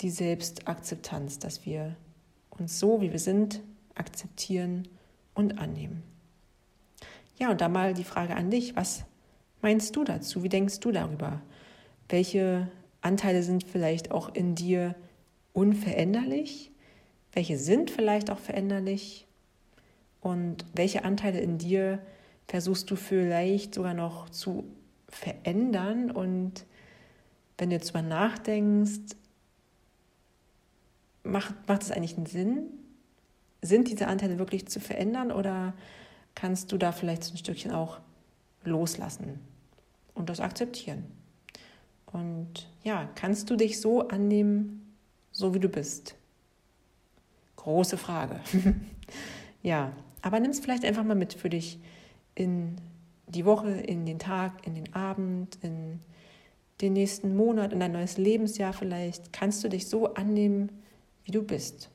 die 0.00 0.10
Selbstakzeptanz, 0.10 1.38
dass 1.38 1.64
wir 1.64 1.94
uns 2.50 2.80
so, 2.80 3.00
wie 3.00 3.12
wir 3.12 3.20
sind, 3.20 3.60
akzeptieren 3.98 4.88
und 5.34 5.58
annehmen. 5.58 6.02
Ja, 7.38 7.50
und 7.50 7.60
da 7.60 7.68
mal 7.68 7.94
die 7.94 8.04
Frage 8.04 8.34
an 8.34 8.50
dich, 8.50 8.74
was 8.74 9.04
meinst 9.62 9.94
du 9.94 10.04
dazu? 10.04 10.42
Wie 10.42 10.48
denkst 10.48 10.80
du 10.80 10.90
darüber? 10.90 11.40
Welche 12.08 12.68
Anteile 13.00 13.42
sind 13.42 13.64
vielleicht 13.64 14.10
auch 14.10 14.34
in 14.34 14.54
dir 14.54 14.94
unveränderlich? 15.52 16.72
Welche 17.32 17.58
sind 17.58 17.90
vielleicht 17.90 18.30
auch 18.30 18.38
veränderlich? 18.38 19.26
Und 20.20 20.64
welche 20.74 21.04
Anteile 21.04 21.40
in 21.40 21.58
dir 21.58 22.00
versuchst 22.48 22.90
du 22.90 22.96
vielleicht 22.96 23.74
sogar 23.74 23.94
noch 23.94 24.30
zu 24.30 24.64
verändern? 25.08 26.10
Und 26.10 26.66
wenn 27.56 27.70
du 27.70 27.76
jetzt 27.76 27.94
mal 27.94 28.02
nachdenkst, 28.02 29.16
macht, 31.22 31.54
macht 31.68 31.82
es 31.82 31.90
eigentlich 31.90 32.16
einen 32.16 32.26
Sinn? 32.26 32.62
Sind 33.60 33.88
diese 33.88 34.06
Anteile 34.06 34.38
wirklich 34.38 34.66
zu 34.68 34.80
verändern 34.80 35.32
oder 35.32 35.74
kannst 36.34 36.70
du 36.72 36.78
da 36.78 36.92
vielleicht 36.92 37.24
so 37.24 37.34
ein 37.34 37.38
Stückchen 37.38 37.72
auch 37.72 37.98
loslassen 38.64 39.40
und 40.14 40.28
das 40.28 40.40
akzeptieren? 40.40 41.04
Und 42.06 42.68
ja, 42.84 43.08
kannst 43.14 43.50
du 43.50 43.56
dich 43.56 43.80
so 43.80 44.08
annehmen, 44.08 44.94
so 45.32 45.54
wie 45.54 45.60
du 45.60 45.68
bist? 45.68 46.14
Große 47.56 47.98
Frage. 47.98 48.40
ja, 49.62 49.92
aber 50.22 50.40
nimm 50.40 50.50
es 50.50 50.60
vielleicht 50.60 50.84
einfach 50.84 51.04
mal 51.04 51.14
mit 51.14 51.34
für 51.34 51.50
dich 51.50 51.78
in 52.34 52.76
die 53.26 53.44
Woche, 53.44 53.70
in 53.70 54.06
den 54.06 54.18
Tag, 54.18 54.66
in 54.66 54.74
den 54.74 54.94
Abend, 54.94 55.58
in 55.62 56.00
den 56.80 56.92
nächsten 56.92 57.36
Monat, 57.36 57.72
in 57.72 57.80
dein 57.80 57.92
neues 57.92 58.16
Lebensjahr 58.16 58.72
vielleicht. 58.72 59.32
Kannst 59.32 59.62
du 59.64 59.68
dich 59.68 59.88
so 59.88 60.14
annehmen, 60.14 60.70
wie 61.24 61.32
du 61.32 61.42
bist? 61.42 61.90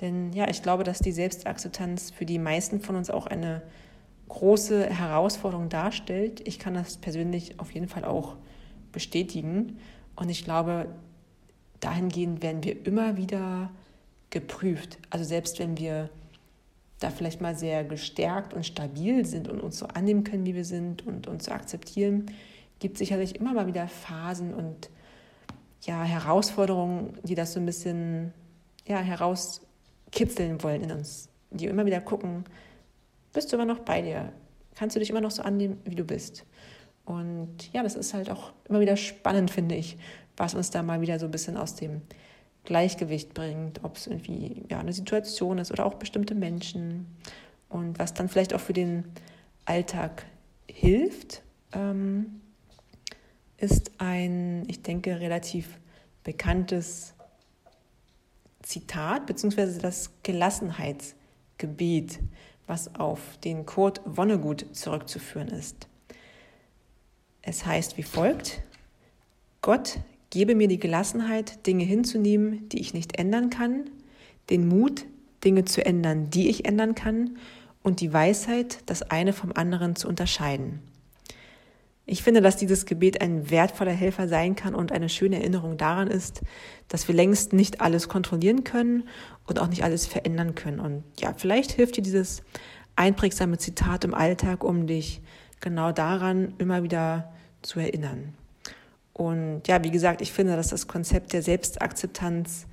Denn 0.00 0.32
ja, 0.32 0.48
ich 0.48 0.62
glaube, 0.62 0.84
dass 0.84 1.00
die 1.00 1.12
Selbstakzeptanz 1.12 2.10
für 2.10 2.24
die 2.24 2.38
meisten 2.38 2.80
von 2.80 2.96
uns 2.96 3.10
auch 3.10 3.26
eine 3.26 3.62
große 4.28 4.86
Herausforderung 4.86 5.68
darstellt. 5.68 6.46
Ich 6.46 6.58
kann 6.58 6.74
das 6.74 6.98
persönlich 6.98 7.58
auf 7.58 7.72
jeden 7.72 7.88
Fall 7.88 8.04
auch 8.04 8.36
bestätigen. 8.92 9.78
Und 10.14 10.28
ich 10.28 10.44
glaube, 10.44 10.86
dahingehend 11.80 12.42
werden 12.42 12.62
wir 12.62 12.86
immer 12.86 13.16
wieder 13.16 13.70
geprüft. 14.30 14.98
Also 15.10 15.24
selbst 15.24 15.58
wenn 15.58 15.78
wir 15.78 16.10
da 17.00 17.10
vielleicht 17.10 17.40
mal 17.40 17.56
sehr 17.56 17.84
gestärkt 17.84 18.54
und 18.54 18.66
stabil 18.66 19.24
sind 19.24 19.48
und 19.48 19.60
uns 19.60 19.78
so 19.78 19.86
annehmen 19.86 20.24
können, 20.24 20.44
wie 20.46 20.54
wir 20.54 20.64
sind 20.64 21.06
und 21.06 21.26
uns 21.26 21.44
so 21.44 21.52
akzeptieren, 21.52 22.26
gibt 22.80 22.94
es 22.94 22.98
sicherlich 22.98 23.36
immer 23.36 23.54
mal 23.54 23.66
wieder 23.66 23.88
Phasen 23.88 24.52
und 24.52 24.90
ja, 25.82 26.02
Herausforderungen, 26.02 27.16
die 27.22 27.36
das 27.36 27.52
so 27.52 27.60
ein 27.60 27.66
bisschen 27.66 28.32
ja, 28.86 28.98
herauskitzeln 30.08 30.62
wollen 30.62 30.82
in 30.82 30.92
uns, 30.92 31.28
die 31.50 31.66
immer 31.66 31.86
wieder 31.86 32.00
gucken, 32.00 32.44
bist 33.32 33.52
du 33.52 33.56
immer 33.56 33.66
noch 33.66 33.80
bei 33.80 34.02
dir? 34.02 34.32
Kannst 34.74 34.96
du 34.96 35.00
dich 35.00 35.10
immer 35.10 35.20
noch 35.20 35.30
so 35.30 35.42
annehmen, 35.42 35.80
wie 35.84 35.94
du 35.94 36.04
bist? 36.04 36.44
Und 37.04 37.72
ja, 37.72 37.82
das 37.82 37.94
ist 37.94 38.14
halt 38.14 38.30
auch 38.30 38.52
immer 38.68 38.80
wieder 38.80 38.96
spannend, 38.96 39.50
finde 39.50 39.74
ich, 39.74 39.96
was 40.36 40.54
uns 40.54 40.70
da 40.70 40.82
mal 40.82 41.00
wieder 41.00 41.18
so 41.18 41.26
ein 41.26 41.30
bisschen 41.30 41.56
aus 41.56 41.74
dem 41.74 42.02
Gleichgewicht 42.64 43.34
bringt, 43.34 43.82
ob 43.82 43.96
es 43.96 44.06
irgendwie 44.06 44.62
ja, 44.68 44.78
eine 44.78 44.92
Situation 44.92 45.58
ist 45.58 45.70
oder 45.70 45.86
auch 45.86 45.94
bestimmte 45.94 46.34
Menschen 46.34 47.06
und 47.68 47.98
was 47.98 48.14
dann 48.14 48.28
vielleicht 48.28 48.54
auch 48.54 48.60
für 48.60 48.74
den 48.74 49.04
Alltag 49.64 50.26
hilft, 50.70 51.42
ähm, 51.72 52.40
ist 53.56 53.90
ein, 53.98 54.64
ich 54.68 54.82
denke, 54.82 55.18
relativ 55.20 55.78
bekanntes 56.24 57.14
Zitat, 58.68 59.24
beziehungsweise 59.24 59.80
das 59.80 60.10
Gelassenheitsgebet, 60.22 62.20
was 62.66 62.94
auf 62.96 63.38
den 63.42 63.64
Kurt 63.64 64.02
Vonnegut 64.04 64.66
zurückzuführen 64.76 65.48
ist. 65.48 65.88
Es 67.40 67.64
heißt 67.64 67.96
wie 67.96 68.02
folgt, 68.02 68.60
Gott 69.62 70.00
gebe 70.28 70.54
mir 70.54 70.68
die 70.68 70.78
Gelassenheit, 70.78 71.66
Dinge 71.66 71.84
hinzunehmen, 71.84 72.68
die 72.68 72.80
ich 72.80 72.92
nicht 72.92 73.18
ändern 73.18 73.48
kann, 73.48 73.88
den 74.50 74.68
Mut, 74.68 75.06
Dinge 75.44 75.64
zu 75.64 75.82
ändern, 75.86 76.28
die 76.28 76.50
ich 76.50 76.66
ändern 76.66 76.94
kann, 76.94 77.38
und 77.82 78.00
die 78.02 78.12
Weisheit, 78.12 78.80
das 78.84 79.00
eine 79.02 79.32
vom 79.32 79.52
anderen 79.54 79.96
zu 79.96 80.08
unterscheiden. 80.08 80.82
Ich 82.10 82.22
finde, 82.22 82.40
dass 82.40 82.56
dieses 82.56 82.86
Gebet 82.86 83.20
ein 83.20 83.50
wertvoller 83.50 83.92
Helfer 83.92 84.28
sein 84.28 84.56
kann 84.56 84.74
und 84.74 84.92
eine 84.92 85.10
schöne 85.10 85.40
Erinnerung 85.40 85.76
daran 85.76 86.08
ist, 86.08 86.40
dass 86.88 87.06
wir 87.06 87.14
längst 87.14 87.52
nicht 87.52 87.82
alles 87.82 88.08
kontrollieren 88.08 88.64
können 88.64 89.06
und 89.46 89.58
auch 89.58 89.68
nicht 89.68 89.84
alles 89.84 90.06
verändern 90.06 90.54
können. 90.54 90.80
Und 90.80 91.04
ja, 91.20 91.34
vielleicht 91.36 91.72
hilft 91.72 91.98
dir 91.98 92.02
dieses 92.02 92.42
einprägsame 92.96 93.58
Zitat 93.58 94.04
im 94.04 94.14
Alltag, 94.14 94.64
um 94.64 94.86
dich 94.86 95.20
genau 95.60 95.92
daran 95.92 96.54
immer 96.56 96.82
wieder 96.82 97.30
zu 97.60 97.78
erinnern. 97.78 98.32
Und 99.12 99.68
ja, 99.68 99.84
wie 99.84 99.90
gesagt, 99.90 100.22
ich 100.22 100.32
finde, 100.32 100.56
dass 100.56 100.68
das 100.68 100.86
Konzept 100.86 101.34
der 101.34 101.42
Selbstakzeptanz 101.42 102.68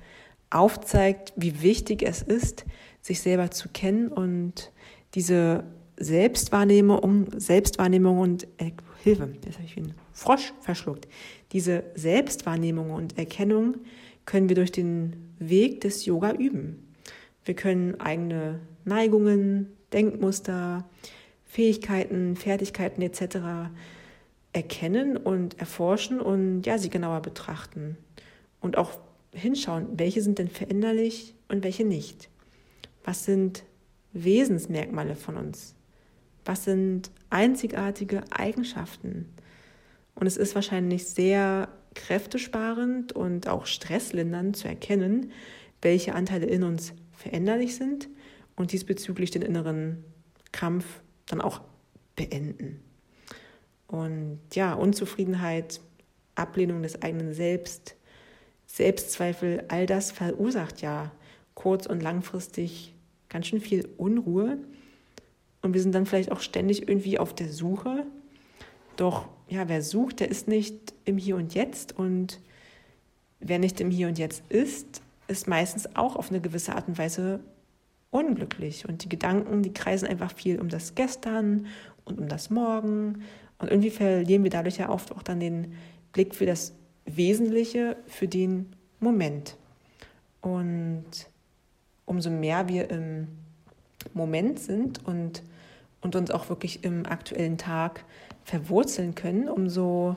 aufzeigt, 0.48 1.34
wie 1.36 1.60
wichtig 1.60 2.02
es 2.02 2.22
ist, 2.22 2.64
sich 3.02 3.20
selber 3.20 3.50
zu 3.50 3.68
kennen 3.68 4.08
und 4.08 4.72
diese 5.14 5.64
Selbstwahrnehmung, 5.98 7.38
Selbstwahrnehmung 7.38 8.18
und 8.18 8.46
Hilfe, 9.06 9.28
jetzt 9.44 9.56
habe 9.56 9.66
ich 9.66 9.76
wie 9.76 9.80
ein 9.80 9.94
Frosch 10.12 10.52
verschluckt. 10.60 11.08
Diese 11.52 11.84
Selbstwahrnehmung 11.94 12.90
und 12.90 13.18
Erkennung 13.18 13.76
können 14.24 14.48
wir 14.48 14.56
durch 14.56 14.72
den 14.72 15.34
Weg 15.38 15.80
des 15.80 16.04
Yoga 16.04 16.32
üben. 16.32 16.92
Wir 17.44 17.54
können 17.54 18.00
eigene 18.00 18.60
Neigungen, 18.84 19.72
Denkmuster, 19.92 20.88
Fähigkeiten, 21.44 22.36
Fertigkeiten 22.36 23.02
etc 23.02 23.70
erkennen 24.56 25.18
und 25.18 25.58
erforschen 25.60 26.18
und 26.18 26.62
ja, 26.62 26.78
sie 26.78 26.88
genauer 26.88 27.20
betrachten 27.20 27.98
und 28.62 28.78
auch 28.78 28.98
hinschauen, 29.32 29.86
welche 29.98 30.22
sind 30.22 30.38
denn 30.38 30.48
veränderlich 30.48 31.34
und 31.48 31.62
welche 31.62 31.84
nicht. 31.84 32.30
Was 33.04 33.26
sind 33.26 33.64
Wesensmerkmale 34.14 35.14
von 35.14 35.36
uns? 35.36 35.74
Was 36.46 36.64
sind 36.64 37.10
einzigartige 37.30 38.22
Eigenschaften? 38.30 39.32
Und 40.14 40.26
es 40.26 40.36
ist 40.36 40.54
wahrscheinlich 40.54 41.06
sehr 41.06 41.68
kräftesparend 41.94 43.12
und 43.12 43.48
auch 43.48 43.66
stresslindernd 43.66 44.56
zu 44.56 44.68
erkennen, 44.68 45.32
welche 45.82 46.14
Anteile 46.14 46.46
in 46.46 46.62
uns 46.62 46.92
veränderlich 47.12 47.76
sind 47.76 48.08
und 48.56 48.72
diesbezüglich 48.72 49.30
den 49.30 49.42
inneren 49.42 50.04
Kampf 50.52 51.02
dann 51.26 51.40
auch 51.40 51.60
beenden. 52.14 52.80
Und 53.86 54.40
ja, 54.54 54.74
Unzufriedenheit, 54.74 55.80
Ablehnung 56.34 56.82
des 56.82 57.02
eigenen 57.02 57.32
Selbst, 57.34 57.96
Selbstzweifel, 58.66 59.64
all 59.68 59.86
das 59.86 60.10
verursacht 60.10 60.82
ja 60.82 61.12
kurz- 61.54 61.86
und 61.86 62.02
langfristig 62.02 62.94
ganz 63.28 63.46
schön 63.46 63.60
viel 63.60 63.88
Unruhe. 63.96 64.58
Und 65.66 65.74
wir 65.74 65.82
sind 65.82 65.94
dann 65.94 66.06
vielleicht 66.06 66.30
auch 66.30 66.40
ständig 66.40 66.88
irgendwie 66.88 67.18
auf 67.18 67.34
der 67.34 67.48
Suche 67.48 68.06
Doch 68.96 69.26
ja, 69.48 69.68
wer 69.68 69.82
sucht, 69.82 70.20
der 70.20 70.30
ist 70.30 70.48
nicht 70.48 70.94
im 71.04 71.18
Hier 71.18 71.36
und 71.36 71.54
Jetzt 71.54 71.96
und 71.98 72.40
wer 73.40 73.58
nicht 73.58 73.80
im 73.80 73.90
Hier 73.90 74.08
und 74.08 74.18
Jetzt 74.18 74.42
ist, 74.48 75.02
ist 75.28 75.46
meistens 75.46 75.94
auch 75.94 76.16
auf 76.16 76.30
eine 76.30 76.40
gewisse 76.40 76.74
Art 76.74 76.88
und 76.88 76.98
Weise 76.98 77.40
unglücklich. 78.10 78.88
Und 78.88 79.04
die 79.04 79.08
Gedanken, 79.08 79.62
die 79.62 79.72
kreisen 79.72 80.08
einfach 80.08 80.32
viel 80.32 80.60
um 80.60 80.68
das 80.68 80.94
Gestern 80.94 81.66
und 82.04 82.18
um 82.18 82.28
das 82.28 82.50
Morgen. 82.50 83.22
Und 83.58 83.70
irgendwie 83.70 83.90
verlieren 83.90 84.42
wir 84.42 84.50
dadurch 84.50 84.78
ja 84.78 84.88
oft 84.88 85.12
auch 85.12 85.22
dann 85.22 85.40
den 85.40 85.74
Blick 86.12 86.34
für 86.34 86.46
das 86.46 86.74
Wesentliche, 87.04 87.96
für 88.06 88.28
den 88.28 88.66
Moment. 89.00 89.56
Und 90.40 91.04
umso 92.04 92.30
mehr 92.30 92.68
wir 92.68 92.90
im 92.90 93.28
Moment 94.14 94.58
sind 94.58 95.04
und, 95.06 95.42
und 96.06 96.16
uns 96.16 96.30
auch 96.30 96.48
wirklich 96.48 96.84
im 96.84 97.04
aktuellen 97.04 97.58
Tag 97.58 98.04
verwurzeln 98.44 99.14
können, 99.16 99.48
umso 99.48 100.16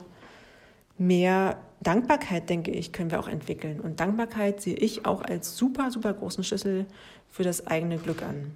mehr 0.96 1.58
Dankbarkeit, 1.80 2.48
denke 2.48 2.70
ich, 2.70 2.92
können 2.92 3.10
wir 3.10 3.18
auch 3.18 3.28
entwickeln. 3.28 3.80
Und 3.80 3.98
Dankbarkeit 4.00 4.60
sehe 4.60 4.76
ich 4.76 5.04
auch 5.04 5.22
als 5.22 5.56
super, 5.56 5.90
super 5.90 6.14
großen 6.14 6.44
Schlüssel 6.44 6.86
für 7.28 7.42
das 7.42 7.66
eigene 7.66 7.98
Glück 7.98 8.22
an. 8.22 8.52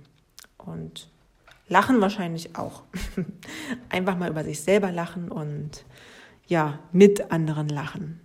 Und 0.58 1.08
Lachen 1.68 2.00
wahrscheinlich 2.00 2.56
auch. 2.56 2.82
Einfach 3.88 4.16
mal 4.16 4.30
über 4.30 4.44
sich 4.44 4.60
selber 4.60 4.92
lachen 4.92 5.30
und 5.30 5.84
ja, 6.46 6.78
mit 6.92 7.32
anderen 7.32 7.68
lachen. 7.68 8.20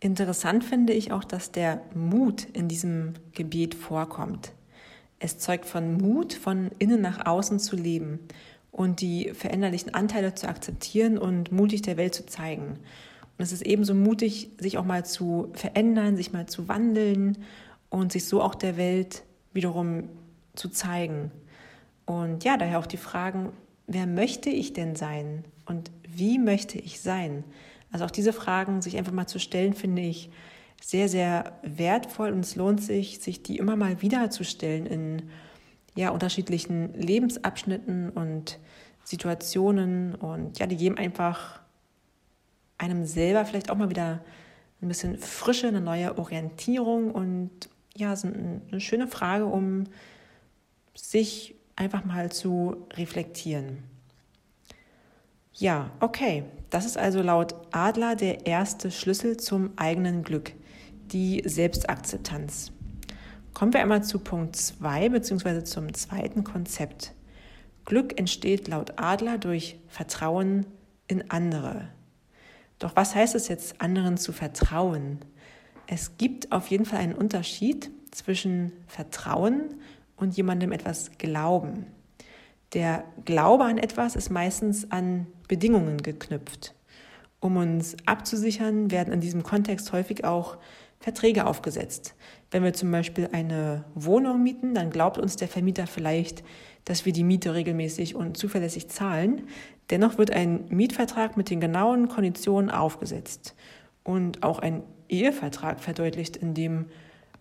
Interessant 0.00 0.62
finde 0.62 0.92
ich 0.92 1.10
auch, 1.10 1.24
dass 1.24 1.50
der 1.50 1.82
Mut 1.94 2.44
in 2.44 2.68
diesem 2.68 3.14
Gebet 3.32 3.74
vorkommt. 3.74 4.52
Es 5.18 5.38
zeugt 5.38 5.66
von 5.66 5.96
Mut, 5.96 6.32
von 6.34 6.70
innen 6.78 7.00
nach 7.00 7.26
außen 7.26 7.58
zu 7.58 7.76
leben 7.76 8.20
und 8.70 9.00
die 9.00 9.32
veränderlichen 9.34 9.94
Anteile 9.94 10.34
zu 10.34 10.48
akzeptieren 10.48 11.18
und 11.18 11.50
mutig 11.50 11.82
der 11.82 11.96
Welt 11.96 12.14
zu 12.14 12.26
zeigen. 12.26 12.78
Und 13.36 13.44
es 13.44 13.52
ist 13.52 13.62
ebenso 13.62 13.94
mutig, 13.94 14.50
sich 14.58 14.78
auch 14.78 14.84
mal 14.84 15.04
zu 15.04 15.50
verändern, 15.54 16.16
sich 16.16 16.32
mal 16.32 16.46
zu 16.46 16.68
wandeln 16.68 17.38
und 17.90 18.12
sich 18.12 18.26
so 18.26 18.42
auch 18.42 18.54
der 18.54 18.76
Welt 18.76 19.22
wiederum 19.52 20.08
zu 20.54 20.68
zeigen. 20.68 21.30
Und 22.04 22.44
ja, 22.44 22.56
daher 22.56 22.78
auch 22.78 22.86
die 22.86 22.96
Fragen, 22.96 23.52
wer 23.86 24.06
möchte 24.06 24.50
ich 24.50 24.72
denn 24.72 24.96
sein 24.96 25.44
und 25.66 25.90
wie 26.08 26.38
möchte 26.38 26.78
ich 26.78 27.00
sein? 27.00 27.44
Also 27.90 28.04
auch 28.04 28.10
diese 28.10 28.32
Fragen 28.32 28.82
sich 28.82 28.96
einfach 28.96 29.12
mal 29.12 29.26
zu 29.26 29.38
stellen, 29.38 29.74
finde 29.74 30.02
ich 30.02 30.30
sehr, 30.80 31.08
sehr 31.08 31.58
wertvoll 31.62 32.30
und 32.32 32.40
es 32.40 32.56
lohnt 32.56 32.82
sich, 32.82 33.20
sich 33.20 33.42
die 33.42 33.58
immer 33.58 33.76
mal 33.76 34.00
wieder 34.02 34.30
zu 34.30 34.44
stellen 34.44 34.86
in 34.86 35.22
ja, 35.94 36.10
unterschiedlichen 36.10 36.94
Lebensabschnitten 36.94 38.10
und 38.10 38.58
Situationen 39.04 40.14
und 40.14 40.58
ja, 40.58 40.66
die 40.66 40.76
geben 40.76 40.96
einfach 40.96 41.60
einem 42.76 43.04
selber 43.04 43.44
vielleicht 43.44 43.70
auch 43.70 43.76
mal 43.76 43.90
wieder 43.90 44.20
ein 44.80 44.88
bisschen 44.88 45.18
Frische, 45.18 45.66
eine 45.66 45.80
neue 45.80 46.16
Orientierung 46.18 47.10
und 47.10 47.50
ja, 47.96 48.14
sind 48.14 48.62
eine 48.70 48.80
schöne 48.80 49.08
Frage, 49.08 49.46
um 49.46 49.84
sich 50.94 51.56
einfach 51.74 52.04
mal 52.04 52.30
zu 52.30 52.86
reflektieren. 52.92 53.82
Ja, 55.52 55.90
okay. 56.00 56.44
Das 56.70 56.84
ist 56.84 56.98
also 56.98 57.22
laut 57.22 57.54
Adler 57.72 58.14
der 58.14 58.46
erste 58.46 58.90
Schlüssel 58.90 59.38
zum 59.38 59.70
eigenen 59.76 60.22
Glück, 60.22 60.52
die 61.12 61.42
Selbstakzeptanz. 61.44 62.72
Kommen 63.54 63.72
wir 63.72 63.80
einmal 63.80 64.04
zu 64.04 64.18
Punkt 64.18 64.56
2 64.56 65.08
bzw. 65.08 65.64
zum 65.64 65.92
zweiten 65.94 66.44
Konzept. 66.44 67.12
Glück 67.84 68.18
entsteht 68.18 68.68
laut 68.68 68.92
Adler 68.96 69.38
durch 69.38 69.80
Vertrauen 69.88 70.66
in 71.06 71.30
andere. 71.30 71.88
Doch 72.78 72.94
was 72.94 73.14
heißt 73.14 73.34
es 73.34 73.48
jetzt, 73.48 73.80
anderen 73.80 74.16
zu 74.16 74.32
vertrauen? 74.32 75.18
Es 75.86 76.18
gibt 76.18 76.52
auf 76.52 76.68
jeden 76.68 76.84
Fall 76.84 77.00
einen 77.00 77.14
Unterschied 77.14 77.90
zwischen 78.10 78.72
Vertrauen 78.86 79.74
und 80.16 80.36
jemandem 80.36 80.72
etwas 80.72 81.12
glauben. 81.18 81.86
Der 82.74 83.04
Glaube 83.24 83.64
an 83.64 83.78
etwas 83.78 84.14
ist 84.14 84.30
meistens 84.30 84.90
an 84.92 85.26
Bedingungen 85.48 86.02
geknüpft. 86.02 86.74
Um 87.40 87.56
uns 87.56 87.96
abzusichern, 88.04 88.90
werden 88.90 89.12
in 89.12 89.20
diesem 89.20 89.42
Kontext 89.42 89.92
häufig 89.92 90.24
auch 90.24 90.58
Verträge 91.00 91.46
aufgesetzt. 91.46 92.14
Wenn 92.50 92.64
wir 92.64 92.72
zum 92.72 92.90
Beispiel 92.90 93.28
eine 93.32 93.84
Wohnung 93.94 94.42
mieten, 94.42 94.74
dann 94.74 94.90
glaubt 94.90 95.18
uns 95.18 95.36
der 95.36 95.48
Vermieter 95.48 95.86
vielleicht, 95.86 96.42
dass 96.84 97.04
wir 97.04 97.12
die 97.12 97.24
Miete 97.24 97.54
regelmäßig 97.54 98.14
und 98.14 98.36
zuverlässig 98.36 98.88
zahlen. 98.88 99.42
Dennoch 99.90 100.18
wird 100.18 100.30
ein 100.30 100.64
Mietvertrag 100.68 101.36
mit 101.36 101.50
den 101.50 101.60
genauen 101.60 102.08
Konditionen 102.08 102.70
aufgesetzt. 102.70 103.54
Und 104.02 104.42
auch 104.42 104.58
ein 104.58 104.82
Ehevertrag 105.08 105.80
verdeutlicht 105.80 106.36
in 106.36 106.54
dem 106.54 106.86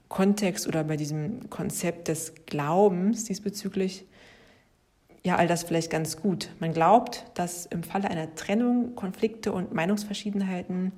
Kontext 0.10 0.68
oder 0.68 0.84
bei 0.84 0.98
diesem 0.98 1.50
Konzept 1.50 2.08
des 2.08 2.34
Glaubens 2.46 3.26
diesbezüglich 3.26 4.06
ja 5.24 5.36
all 5.36 5.48
das 5.48 5.64
vielleicht 5.64 5.92
ganz 5.92 6.18
gut. 6.18 6.50
Man 6.60 6.74
glaubt, 6.74 7.26
dass 7.34 7.66
im 7.66 7.84
Falle 7.84 8.10
einer 8.10 8.34
Trennung 8.36 8.96
Konflikte 8.96 9.52
und 9.52 9.74
Meinungsverschiedenheiten 9.74 10.94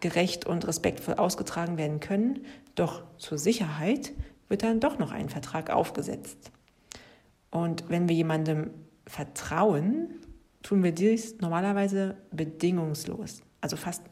gerecht 0.00 0.46
und 0.46 0.66
respektvoll 0.66 1.14
ausgetragen 1.14 1.76
werden 1.76 2.00
können, 2.00 2.40
doch 2.74 3.02
zur 3.18 3.38
Sicherheit 3.38 4.12
wird 4.48 4.62
dann 4.62 4.80
doch 4.80 4.98
noch 4.98 5.12
ein 5.12 5.28
Vertrag 5.28 5.70
aufgesetzt. 5.70 6.50
Und 7.50 7.88
wenn 7.88 8.08
wir 8.08 8.16
jemandem 8.16 8.70
vertrauen, 9.06 10.14
tun 10.62 10.82
wir 10.82 10.92
dies 10.92 11.38
normalerweise 11.40 12.16
bedingungslos, 12.30 13.42
also 13.60 13.76
fast 13.76 14.02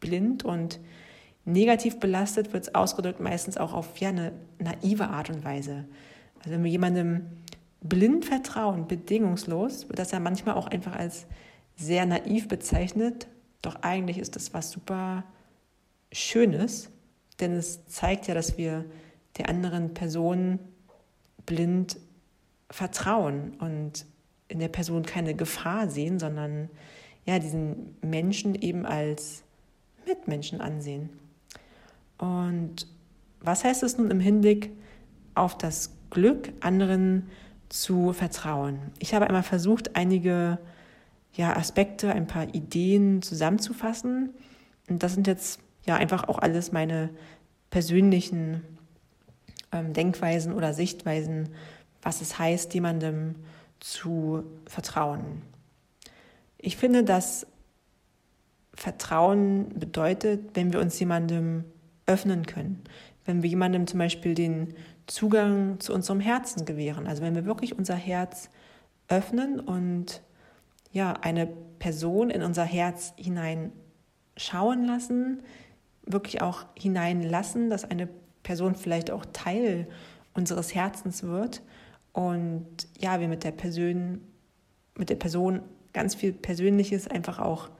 blind 0.00 0.44
und 0.44 0.80
negativ 1.44 2.00
belastet 2.00 2.52
wird 2.52 2.64
es 2.64 2.74
ausgedrückt 2.74 3.20
meistens 3.20 3.56
auch 3.56 3.72
auf 3.72 3.98
ja, 3.98 4.08
eine 4.08 4.32
naive 4.58 5.08
Art 5.08 5.30
und 5.30 5.44
Weise. 5.44 5.86
Also 6.38 6.50
wenn 6.50 6.64
wir 6.64 6.70
jemandem 6.70 7.26
blind 7.82 8.24
vertrauen, 8.24 8.86
bedingungslos, 8.86 9.88
wird 9.88 9.98
das 9.98 10.10
ja 10.10 10.20
manchmal 10.20 10.54
auch 10.54 10.66
einfach 10.66 10.94
als 10.94 11.26
sehr 11.76 12.06
naiv 12.06 12.48
bezeichnet. 12.48 13.28
Doch 13.62 13.76
eigentlich 13.82 14.18
ist 14.18 14.36
das 14.36 14.54
was 14.54 14.70
super 14.70 15.24
Schönes, 16.12 16.90
denn 17.40 17.52
es 17.52 17.86
zeigt 17.86 18.26
ja, 18.26 18.34
dass 18.34 18.58
wir 18.58 18.84
der 19.38 19.48
anderen 19.48 19.94
Person 19.94 20.58
blind 21.46 21.98
vertrauen 22.70 23.54
und 23.58 24.06
in 24.48 24.58
der 24.58 24.68
Person 24.68 25.04
keine 25.04 25.34
Gefahr 25.34 25.88
sehen, 25.88 26.18
sondern 26.18 26.68
ja, 27.24 27.38
diesen 27.38 27.96
Menschen 28.02 28.54
eben 28.54 28.86
als 28.86 29.42
Mitmenschen 30.06 30.60
ansehen. 30.60 31.10
Und 32.18 32.86
was 33.40 33.64
heißt 33.64 33.82
es 33.82 33.96
nun 33.96 34.10
im 34.10 34.20
Hinblick 34.20 34.70
auf 35.34 35.56
das 35.56 35.92
Glück, 36.10 36.52
anderen 36.60 37.28
zu 37.68 38.12
vertrauen? 38.12 38.78
Ich 38.98 39.14
habe 39.14 39.26
einmal 39.26 39.42
versucht, 39.42 39.96
einige 39.96 40.58
ja, 41.34 41.56
Aspekte, 41.56 42.12
ein 42.12 42.26
paar 42.26 42.54
Ideen 42.54 43.22
zusammenzufassen. 43.22 44.30
Und 44.88 45.02
das 45.02 45.14
sind 45.14 45.26
jetzt 45.26 45.60
ja 45.86 45.96
einfach 45.96 46.28
auch 46.28 46.38
alles 46.38 46.72
meine 46.72 47.10
persönlichen 47.70 48.62
ähm, 49.72 49.92
Denkweisen 49.92 50.52
oder 50.52 50.74
Sichtweisen, 50.74 51.50
was 52.02 52.20
es 52.20 52.38
heißt, 52.38 52.74
jemandem 52.74 53.36
zu 53.78 54.44
vertrauen. 54.66 55.42
Ich 56.58 56.76
finde, 56.76 57.04
dass 57.04 57.46
Vertrauen 58.74 59.68
bedeutet, 59.78 60.50
wenn 60.54 60.72
wir 60.72 60.80
uns 60.80 60.98
jemandem 60.98 61.64
öffnen 62.06 62.46
können. 62.46 62.82
Wenn 63.24 63.42
wir 63.42 63.50
jemandem 63.50 63.86
zum 63.86 63.98
Beispiel 63.98 64.34
den 64.34 64.74
Zugang 65.06 65.80
zu 65.80 65.92
unserem 65.92 66.20
Herzen 66.20 66.64
gewähren. 66.64 67.06
Also 67.06 67.22
wenn 67.22 67.34
wir 67.34 67.44
wirklich 67.44 67.76
unser 67.78 67.94
Herz 67.94 68.48
öffnen 69.08 69.60
und 69.60 70.22
ja, 70.90 71.12
eine 71.12 71.46
Person 71.78 72.30
in 72.30 72.42
unser 72.42 72.64
Herz 72.64 73.12
hineinschauen 73.16 74.84
lassen, 74.84 75.42
wirklich 76.04 76.42
auch 76.42 76.64
hineinlassen, 76.76 77.70
dass 77.70 77.84
eine 77.84 78.08
Person 78.42 78.74
vielleicht 78.74 79.10
auch 79.10 79.24
Teil 79.32 79.88
unseres 80.34 80.74
Herzens 80.74 81.22
wird 81.22 81.62
und 82.12 82.66
ja, 82.98 83.20
wir 83.20 83.28
mit 83.28 83.44
der 83.44 83.52
Person, 83.52 84.20
mit 84.96 85.10
der 85.10 85.16
Person 85.16 85.62
ganz 85.92 86.14
viel 86.14 86.32
Persönliches 86.32 87.08
einfach 87.08 87.38
auch 87.38 87.70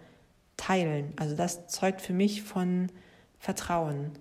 teilen. 0.57 1.13
Also 1.17 1.35
das 1.37 1.67
zeugt 1.69 2.01
für 2.01 2.13
mich 2.13 2.43
von 2.43 2.89
Vertrauen. 3.39 4.13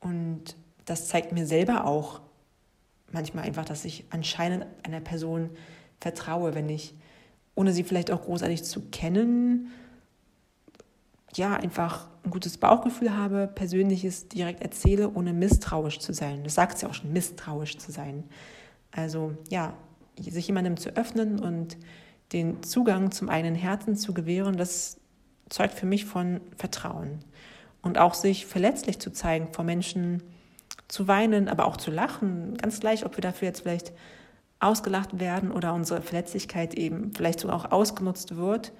Und 0.00 0.56
das 0.84 1.08
zeigt 1.08 1.32
mir 1.32 1.46
selber 1.46 1.86
auch 1.86 2.20
manchmal 3.10 3.44
einfach, 3.44 3.64
dass 3.64 3.84
ich 3.84 4.04
anscheinend 4.10 4.66
einer 4.82 5.00
Person 5.00 5.50
vertraue, 6.00 6.54
wenn 6.54 6.68
ich, 6.68 6.94
ohne 7.58 7.72
sie 7.72 7.82
vielleicht 7.82 8.12
auch 8.12 8.22
großartig 8.22 8.62
zu 8.62 8.82
kennen, 8.92 9.72
ja, 11.34 11.54
einfach 11.54 12.06
ein 12.24 12.30
gutes 12.30 12.56
Bauchgefühl 12.56 13.16
habe, 13.16 13.50
persönliches 13.52 14.28
direkt 14.28 14.62
erzähle, 14.62 15.10
ohne 15.12 15.32
misstrauisch 15.32 15.98
zu 15.98 16.14
sein. 16.14 16.44
Das 16.44 16.54
sagt 16.54 16.76
es 16.76 16.82
ja 16.82 16.88
auch 16.88 16.94
schon, 16.94 17.12
misstrauisch 17.12 17.76
zu 17.78 17.90
sein. 17.90 18.22
Also 18.92 19.36
ja, 19.50 19.74
sich 20.20 20.46
jemandem 20.46 20.76
zu 20.76 20.90
öffnen 20.90 21.40
und 21.40 21.76
den 22.32 22.62
Zugang 22.62 23.10
zum 23.10 23.28
eigenen 23.28 23.56
Herzen 23.56 23.96
zu 23.96 24.14
gewähren, 24.14 24.56
das 24.56 24.98
zeugt 25.48 25.74
für 25.74 25.86
mich 25.86 26.04
von 26.04 26.40
Vertrauen. 26.56 27.18
Und 27.82 27.98
auch 27.98 28.14
sich 28.14 28.46
verletzlich 28.46 29.00
zu 29.00 29.10
zeigen, 29.10 29.48
vor 29.52 29.64
Menschen 29.64 30.22
zu 30.86 31.08
weinen, 31.08 31.48
aber 31.48 31.66
auch 31.66 31.76
zu 31.76 31.90
lachen, 31.90 32.56
ganz 32.56 32.78
gleich, 32.78 33.04
ob 33.04 33.16
wir 33.16 33.22
dafür 33.22 33.48
jetzt 33.48 33.62
vielleicht 33.62 33.92
ausgelacht 34.60 35.20
werden 35.20 35.52
oder 35.52 35.74
unsere 35.74 36.02
Verletzlichkeit 36.02 36.74
eben 36.74 37.12
vielleicht 37.14 37.40
sogar 37.40 37.56
auch 37.56 37.70
ausgenutzt 37.70 38.36
wird, 38.36 38.72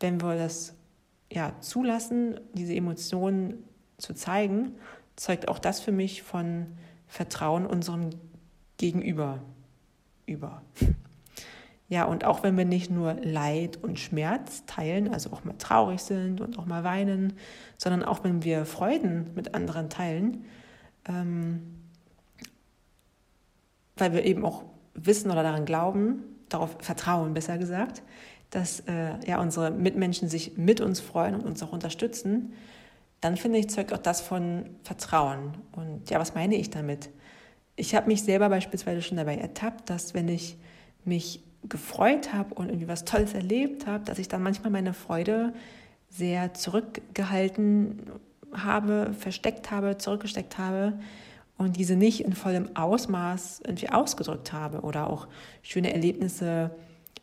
wenn 0.00 0.20
wir 0.22 0.36
das 0.36 0.74
ja 1.30 1.52
zulassen, 1.60 2.40
diese 2.54 2.74
Emotionen 2.74 3.64
zu 3.98 4.14
zeigen, 4.14 4.72
zeugt 5.16 5.48
auch 5.48 5.58
das 5.58 5.80
für 5.80 5.92
mich 5.92 6.22
von 6.22 6.66
Vertrauen 7.06 7.66
unserem 7.66 8.10
Gegenüber 8.76 9.40
über. 10.26 10.62
Ja, 11.88 12.04
und 12.04 12.24
auch 12.24 12.42
wenn 12.42 12.56
wir 12.56 12.64
nicht 12.64 12.90
nur 12.90 13.14
Leid 13.22 13.76
und 13.80 14.00
Schmerz 14.00 14.64
teilen, 14.66 15.12
also 15.14 15.30
auch 15.30 15.44
mal 15.44 15.56
traurig 15.56 16.00
sind 16.00 16.40
und 16.40 16.58
auch 16.58 16.66
mal 16.66 16.82
weinen, 16.82 17.34
sondern 17.76 18.02
auch 18.02 18.24
wenn 18.24 18.42
wir 18.42 18.66
Freuden 18.66 19.30
mit 19.36 19.54
anderen 19.54 19.88
teilen, 19.88 20.46
ähm, 21.08 21.62
weil 23.96 24.12
wir 24.12 24.24
eben 24.24 24.44
auch 24.44 24.64
wissen 24.96 25.30
oder 25.30 25.42
daran 25.42 25.64
glauben, 25.64 26.22
darauf 26.48 26.76
vertrauen, 26.80 27.34
besser 27.34 27.58
gesagt, 27.58 28.02
dass 28.50 28.80
äh, 28.80 29.14
ja, 29.26 29.40
unsere 29.40 29.70
Mitmenschen 29.70 30.28
sich 30.28 30.56
mit 30.56 30.80
uns 30.80 31.00
freuen 31.00 31.34
und 31.34 31.44
uns 31.44 31.62
auch 31.62 31.72
unterstützen, 31.72 32.52
dann 33.20 33.36
finde 33.36 33.58
ich, 33.58 33.70
zeugt 33.70 33.92
auch 33.92 33.98
das 33.98 34.20
von 34.20 34.70
Vertrauen. 34.82 35.54
Und 35.72 36.10
ja, 36.10 36.18
was 36.18 36.34
meine 36.34 36.56
ich 36.56 36.70
damit? 36.70 37.10
Ich 37.74 37.94
habe 37.94 38.06
mich 38.06 38.22
selber 38.22 38.48
beispielsweise 38.48 39.02
schon 39.02 39.16
dabei 39.16 39.36
ertappt, 39.36 39.90
dass 39.90 40.14
wenn 40.14 40.28
ich 40.28 40.56
mich 41.04 41.42
gefreut 41.68 42.32
habe 42.32 42.54
und 42.54 42.68
irgendwie 42.68 42.88
was 42.88 43.04
Tolles 43.04 43.34
erlebt 43.34 43.86
habe, 43.86 44.04
dass 44.04 44.18
ich 44.18 44.28
dann 44.28 44.42
manchmal 44.42 44.70
meine 44.70 44.94
Freude 44.94 45.52
sehr 46.08 46.54
zurückgehalten 46.54 48.02
habe, 48.52 49.12
versteckt 49.18 49.70
habe, 49.70 49.98
zurückgesteckt 49.98 50.58
habe 50.58 50.94
und 51.58 51.76
diese 51.76 51.96
nicht 51.96 52.20
in 52.24 52.34
vollem 52.34 52.76
Ausmaß 52.76 53.62
irgendwie 53.66 53.88
ausgedrückt 53.90 54.52
habe 54.52 54.80
oder 54.80 55.08
auch 55.10 55.26
schöne 55.62 55.92
Erlebnisse 55.92 56.70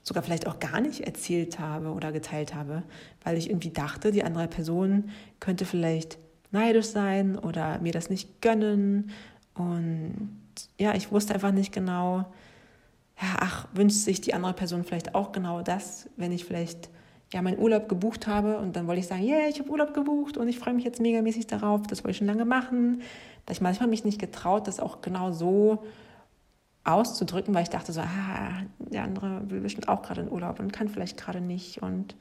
sogar 0.01 0.23
vielleicht 0.23 0.47
auch 0.47 0.59
gar 0.59 0.81
nicht 0.81 1.01
erzählt 1.01 1.59
habe 1.59 1.93
oder 1.93 2.11
geteilt 2.11 2.53
habe, 2.53 2.83
weil 3.23 3.37
ich 3.37 3.49
irgendwie 3.49 3.69
dachte, 3.69 4.11
die 4.11 4.23
andere 4.23 4.47
Person 4.47 5.09
könnte 5.39 5.65
vielleicht 5.65 6.17
neidisch 6.51 6.87
sein 6.87 7.37
oder 7.37 7.79
mir 7.79 7.93
das 7.93 8.09
nicht 8.09 8.41
gönnen. 8.41 9.11
Und 9.55 10.31
ja, 10.77 10.93
ich 10.93 11.11
wusste 11.11 11.33
einfach 11.33 11.51
nicht 11.51 11.71
genau, 11.71 12.25
ja, 13.21 13.37
ach, 13.39 13.67
wünscht 13.73 13.97
sich 13.97 14.19
die 14.19 14.33
andere 14.33 14.53
Person 14.53 14.83
vielleicht 14.83 15.15
auch 15.15 15.31
genau 15.31 15.61
das, 15.61 16.09
wenn 16.17 16.31
ich 16.31 16.43
vielleicht 16.43 16.89
ja 17.33 17.41
meinen 17.41 17.57
Urlaub 17.57 17.89
gebucht 17.89 18.27
habe 18.27 18.57
und 18.57 18.75
dann 18.75 18.87
wollte 18.87 18.99
ich 18.99 19.07
sagen, 19.07 19.23
yeah, 19.23 19.47
ich 19.49 19.59
habe 19.59 19.69
Urlaub 19.69 19.93
gebucht 19.93 20.37
und 20.37 20.47
ich 20.47 20.59
freue 20.59 20.73
mich 20.73 20.83
jetzt 20.83 21.01
megamäßig 21.01 21.47
darauf, 21.47 21.87
das 21.87 22.03
wollte 22.03 22.11
ich 22.11 22.17
schon 22.17 22.27
lange 22.27 22.45
machen. 22.45 23.01
Da 23.45 23.51
ich 23.51 23.61
manchmal 23.61 23.89
mich 23.89 24.05
nicht 24.05 24.19
getraut, 24.19 24.67
das 24.67 24.79
auch 24.79 25.01
genau 25.01 25.31
so 25.31 25.83
auszudrücken, 26.83 27.53
weil 27.53 27.63
ich 27.63 27.69
dachte 27.69 27.93
so, 27.93 28.01
ah, 28.01 28.63
der 28.79 29.03
andere 29.03 29.49
will 29.49 29.61
bestimmt 29.61 29.87
auch 29.87 30.01
gerade 30.01 30.21
in 30.21 30.31
Urlaub 30.31 30.59
und 30.59 30.73
kann 30.73 30.89
vielleicht 30.89 31.17
gerade 31.17 31.41
nicht. 31.41 31.81
Und 31.81 32.15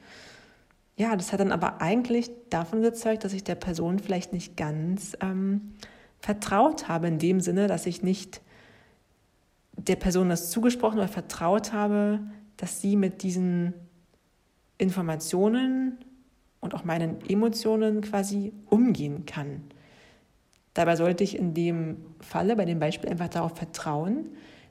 ja, 0.96 1.16
das 1.16 1.32
hat 1.32 1.40
dann 1.40 1.52
aber 1.52 1.80
eigentlich 1.80 2.30
davon 2.50 2.82
gezeugt, 2.82 3.24
dass 3.24 3.32
ich 3.32 3.44
der 3.44 3.54
Person 3.54 3.98
vielleicht 3.98 4.32
nicht 4.32 4.56
ganz 4.56 5.16
ähm, 5.20 5.74
vertraut 6.20 6.88
habe, 6.88 7.08
in 7.08 7.18
dem 7.18 7.40
Sinne, 7.40 7.66
dass 7.66 7.86
ich 7.86 8.02
nicht 8.02 8.40
der 9.76 9.96
Person 9.96 10.28
das 10.28 10.50
zugesprochen 10.50 10.98
oder 10.98 11.08
vertraut 11.08 11.72
habe, 11.72 12.20
dass 12.56 12.80
sie 12.80 12.96
mit 12.96 13.22
diesen 13.22 13.74
Informationen 14.78 15.98
und 16.60 16.74
auch 16.74 16.84
meinen 16.84 17.20
Emotionen 17.28 18.00
quasi 18.02 18.52
umgehen 18.66 19.26
kann. 19.26 19.62
Dabei 20.74 20.96
sollte 20.96 21.22
ich 21.24 21.36
in 21.36 21.54
dem 21.54 21.98
Falle, 22.20 22.56
bei 22.56 22.64
dem 22.64 22.78
Beispiel, 22.78 23.10
einfach 23.10 23.28
darauf 23.28 23.56
vertrauen, 23.56 24.26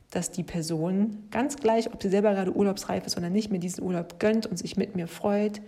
dass 0.09 0.31
die 0.31 0.43
Person 0.43 1.27
ganz 1.31 1.55
gleich, 1.55 1.93
ob 1.93 2.01
sie 2.01 2.09
selber 2.09 2.33
gerade 2.33 2.55
urlaubsreif 2.55 3.05
ist 3.05 3.17
oder 3.17 3.29
nicht, 3.29 3.51
mir 3.51 3.59
diesen 3.59 3.83
Urlaub 3.83 4.19
gönnt 4.19 4.45
und 4.45 4.57
sich 4.57 4.75
mit 4.77 4.95
mir 4.95 5.07
freut. 5.07 5.61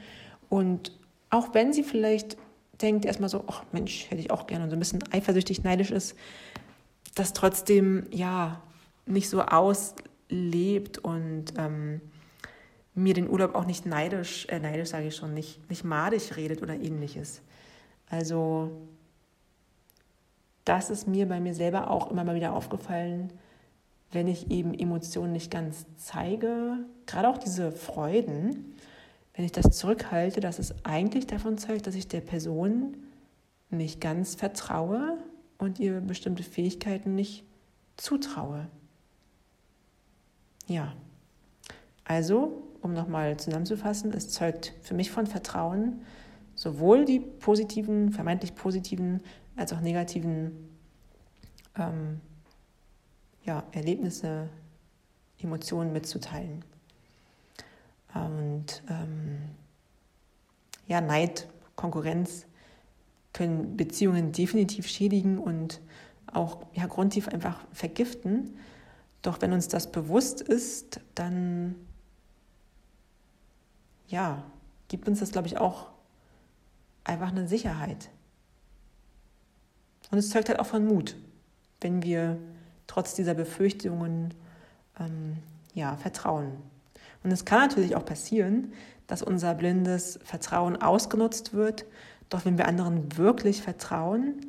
Und 0.49 0.91
auch 1.29 1.53
wenn 1.53 1.71
sie 1.71 1.83
vielleicht 1.83 2.37
denkt, 2.81 3.05
erstmal 3.05 3.29
so, 3.29 3.45
ach 3.47 3.63
Mensch, 3.71 4.09
hätte 4.09 4.21
ich 4.21 4.31
auch 4.31 4.47
gerne 4.47 4.65
und 4.65 4.69
so 4.69 4.75
ein 4.75 4.79
bisschen 4.79 5.03
eifersüchtig, 5.11 5.63
neidisch 5.63 5.91
ist, 5.91 6.15
das 7.15 7.33
trotzdem, 7.33 8.05
ja, 8.11 8.61
nicht 9.05 9.29
so 9.29 9.41
auslebt 9.41 10.97
und 10.97 11.53
ähm, 11.57 12.01
mir 12.95 13.13
den 13.13 13.29
Urlaub 13.29 13.55
auch 13.55 13.65
nicht 13.65 13.85
neidisch, 13.85 14.45
äh, 14.49 14.59
neidisch 14.59 14.89
sage 14.89 15.07
ich 15.07 15.15
schon, 15.15 15.33
nicht, 15.33 15.69
nicht 15.69 15.83
madig 15.83 16.35
redet 16.35 16.61
oder 16.61 16.73
ähnliches. 16.73 17.41
Also 18.09 18.71
das 20.65 20.89
ist 20.89 21.07
mir 21.07 21.27
bei 21.27 21.39
mir 21.39 21.53
selber 21.53 21.89
auch 21.89 22.09
immer 22.09 22.23
mal 22.23 22.35
wieder 22.35 22.53
aufgefallen, 22.53 23.33
wenn 24.11 24.27
ich 24.27 24.51
eben 24.51 24.73
Emotionen 24.73 25.33
nicht 25.33 25.51
ganz 25.51 25.85
zeige, 25.97 26.77
gerade 27.05 27.27
auch 27.27 27.37
diese 27.37 27.71
Freuden, 27.71 28.75
wenn 29.33 29.45
ich 29.45 29.51
das 29.51 29.75
zurückhalte, 29.75 30.39
dass 30.39 30.59
es 30.59 30.73
eigentlich 30.85 31.25
davon 31.25 31.57
zeugt, 31.57 31.87
dass 31.87 31.95
ich 31.95 32.07
der 32.07 32.21
Person 32.21 32.97
nicht 33.71 33.99
ganz 33.99 34.35
vertraue 34.35 35.17
und 35.57 35.79
ihr 35.79 35.99
bestimmte 36.01 36.43
Fähigkeiten 36.43 37.15
nicht 37.15 37.43
zutraue. 37.97 38.67
Ja, 40.67 40.93
also, 42.05 42.63
um 42.81 42.93
nochmal 42.93 43.37
zusammenzufassen, 43.37 44.13
es 44.13 44.29
zeugt 44.29 44.73
für 44.81 44.93
mich 44.93 45.09
von 45.09 45.25
Vertrauen, 45.25 46.01
sowohl 46.55 47.05
die 47.05 47.19
positiven, 47.19 48.11
vermeintlich 48.11 48.55
positiven 48.55 49.21
als 49.55 49.73
auch 49.73 49.81
negativen 49.81 50.69
ähm, 51.77 52.21
ja, 53.43 53.63
Erlebnisse, 53.71 54.49
Emotionen 55.39 55.91
mitzuteilen. 55.91 56.63
Und 58.13 58.83
ähm, 58.89 59.39
ja, 60.87 61.01
Neid, 61.01 61.47
Konkurrenz 61.75 62.45
können 63.33 63.75
Beziehungen 63.75 64.31
definitiv 64.31 64.87
schädigen 64.87 65.39
und 65.39 65.81
auch 66.31 66.65
ja, 66.73 66.85
grundtief 66.85 67.27
einfach 67.27 67.65
vergiften. 67.71 68.57
Doch 69.21 69.41
wenn 69.41 69.53
uns 69.53 69.67
das 69.67 69.91
bewusst 69.91 70.41
ist, 70.41 70.99
dann 71.15 71.75
ja, 74.07 74.43
gibt 74.87 75.07
uns 75.07 75.19
das, 75.19 75.31
glaube 75.31 75.47
ich, 75.47 75.57
auch 75.57 75.87
einfach 77.03 77.29
eine 77.29 77.47
Sicherheit. 77.47 78.09
Und 80.11 80.17
es 80.17 80.29
zeugt 80.29 80.49
halt 80.49 80.59
auch 80.59 80.65
von 80.65 80.85
Mut, 80.85 81.15
wenn 81.81 82.03
wir 82.03 82.37
trotz 82.87 83.15
dieser 83.15 83.33
Befürchtungen 83.33 84.33
ähm, 84.99 85.37
ja, 85.73 85.95
vertrauen. 85.97 86.51
Und 87.23 87.31
es 87.31 87.45
kann 87.45 87.67
natürlich 87.67 87.95
auch 87.95 88.05
passieren, 88.05 88.73
dass 89.07 89.21
unser 89.21 89.55
blindes 89.55 90.19
Vertrauen 90.23 90.81
ausgenutzt 90.81 91.53
wird. 91.53 91.85
Doch 92.29 92.45
wenn 92.45 92.57
wir 92.57 92.67
anderen 92.67 93.17
wirklich 93.17 93.61
vertrauen 93.61 94.41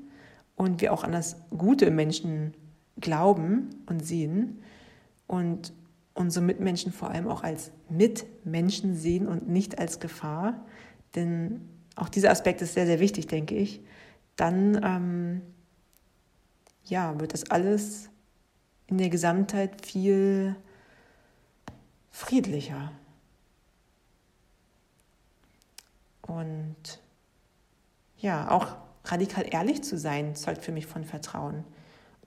und 0.56 0.80
wir 0.80 0.92
auch 0.92 1.04
an 1.04 1.12
das 1.12 1.36
Gute 1.56 1.86
im 1.86 1.96
Menschen 1.96 2.54
glauben 3.00 3.70
und 3.86 4.04
sehen 4.04 4.62
und 5.26 5.72
unsere 6.14 6.44
Mitmenschen 6.44 6.92
vor 6.92 7.10
allem 7.10 7.28
auch 7.28 7.42
als 7.42 7.72
Mitmenschen 7.88 8.94
sehen 8.94 9.26
und 9.26 9.48
nicht 9.48 9.78
als 9.78 9.98
Gefahr, 9.98 10.64
denn 11.14 11.68
auch 11.96 12.08
dieser 12.08 12.30
Aspekt 12.30 12.62
ist 12.62 12.74
sehr, 12.74 12.86
sehr 12.86 13.00
wichtig, 13.00 13.26
denke 13.26 13.56
ich, 13.56 13.80
dann 14.36 14.80
ähm, 14.82 15.42
ja, 16.84 17.18
wird 17.18 17.32
das 17.32 17.50
alles 17.50 18.10
in 18.86 18.98
der 18.98 19.08
Gesamtheit 19.08 19.84
viel 19.84 20.56
friedlicher. 22.10 22.92
Und 26.22 27.00
ja, 28.18 28.50
auch 28.50 28.76
radikal 29.04 29.46
ehrlich 29.50 29.82
zu 29.82 29.98
sein, 29.98 30.34
zeugt 30.34 30.62
für 30.62 30.72
mich 30.72 30.86
von 30.86 31.04
Vertrauen. 31.04 31.64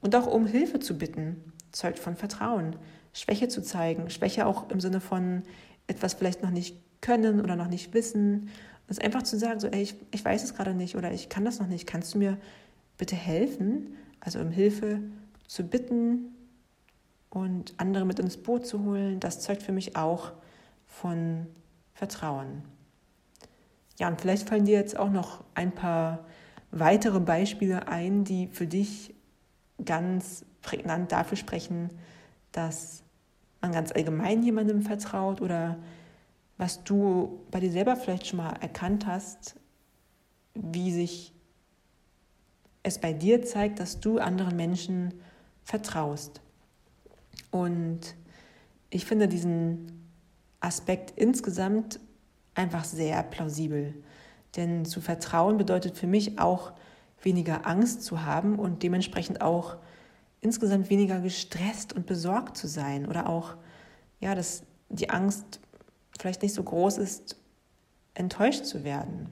Und 0.01 0.15
auch 0.15 0.27
um 0.27 0.45
Hilfe 0.45 0.79
zu 0.79 0.97
bitten, 0.97 1.53
zeugt 1.71 1.99
von 1.99 2.15
Vertrauen. 2.15 2.75
Schwäche 3.13 3.47
zu 3.47 3.63
zeigen, 3.63 4.09
Schwäche 4.09 4.45
auch 4.45 4.69
im 4.69 4.79
Sinne 4.79 5.01
von 5.01 5.43
etwas 5.87 6.13
vielleicht 6.13 6.43
noch 6.43 6.51
nicht 6.51 6.77
können 7.01 7.41
oder 7.41 7.55
noch 7.55 7.67
nicht 7.67 7.93
wissen. 7.93 8.49
Es 8.87 8.99
einfach 8.99 9.23
zu 9.23 9.37
sagen, 9.37 9.59
so, 9.59 9.67
ey, 9.67 9.81
ich, 9.81 9.95
ich 10.11 10.23
weiß 10.23 10.43
es 10.43 10.55
gerade 10.55 10.73
nicht 10.73 10.95
oder 10.95 11.11
ich 11.11 11.29
kann 11.29 11.43
das 11.45 11.59
noch 11.59 11.67
nicht, 11.67 11.87
kannst 11.87 12.13
du 12.13 12.19
mir 12.19 12.37
bitte 12.97 13.15
helfen? 13.15 13.95
Also 14.19 14.39
um 14.39 14.49
Hilfe 14.49 15.01
zu 15.47 15.63
bitten, 15.63 16.37
und 17.29 17.73
andere 17.77 18.05
mit 18.05 18.19
ins 18.19 18.37
Boot 18.37 18.65
zu 18.65 18.83
holen, 18.83 19.19
das 19.19 19.41
zeugt 19.41 19.63
für 19.63 19.71
mich 19.71 19.95
auch 19.95 20.31
von 20.85 21.47
Vertrauen. 21.93 22.63
Ja, 23.99 24.07
und 24.07 24.21
vielleicht 24.21 24.47
fallen 24.47 24.65
dir 24.65 24.77
jetzt 24.77 24.97
auch 24.97 25.09
noch 25.09 25.43
ein 25.53 25.71
paar 25.71 26.25
weitere 26.71 27.19
Beispiele 27.19 27.87
ein, 27.87 28.23
die 28.23 28.47
für 28.47 28.67
dich 28.67 29.13
ganz 29.83 30.45
prägnant 30.61 31.11
dafür 31.11 31.37
sprechen, 31.37 31.89
dass 32.51 33.03
man 33.61 33.71
ganz 33.71 33.91
allgemein 33.91 34.43
jemandem 34.43 34.81
vertraut 34.81 35.41
oder 35.41 35.77
was 36.57 36.83
du 36.83 37.45
bei 37.51 37.59
dir 37.59 37.71
selber 37.71 37.95
vielleicht 37.95 38.27
schon 38.27 38.37
mal 38.37 38.53
erkannt 38.61 39.05
hast, 39.05 39.55
wie 40.53 40.91
sich 40.91 41.33
es 42.83 42.99
bei 42.99 43.13
dir 43.13 43.43
zeigt, 43.43 43.79
dass 43.79 43.99
du 43.99 44.17
anderen 44.17 44.55
Menschen 44.55 45.13
vertraust. 45.63 46.41
Und 47.51 48.15
ich 48.89 49.05
finde 49.05 49.27
diesen 49.27 50.09
Aspekt 50.59 51.11
insgesamt 51.15 51.99
einfach 52.55 52.85
sehr 52.85 53.21
plausibel. 53.23 53.93
Denn 54.55 54.85
zu 54.85 55.01
vertrauen 55.01 55.57
bedeutet 55.57 55.97
für 55.97 56.07
mich 56.07 56.39
auch 56.39 56.71
weniger 57.21 57.67
Angst 57.67 58.03
zu 58.03 58.23
haben 58.23 58.57
und 58.57 58.83
dementsprechend 58.83 59.41
auch 59.41 59.77
insgesamt 60.41 60.89
weniger 60.89 61.19
gestresst 61.19 61.93
und 61.93 62.05
besorgt 62.05 62.57
zu 62.57 62.67
sein 62.67 63.07
oder 63.07 63.27
auch 63.27 63.55
ja, 64.19 64.33
dass 64.33 64.63
die 64.89 65.09
Angst 65.09 65.59
vielleicht 66.17 66.41
nicht 66.41 66.53
so 66.53 66.63
groß 66.63 66.97
ist, 66.97 67.37
enttäuscht 68.13 68.65
zu 68.65 68.83
werden. 68.83 69.29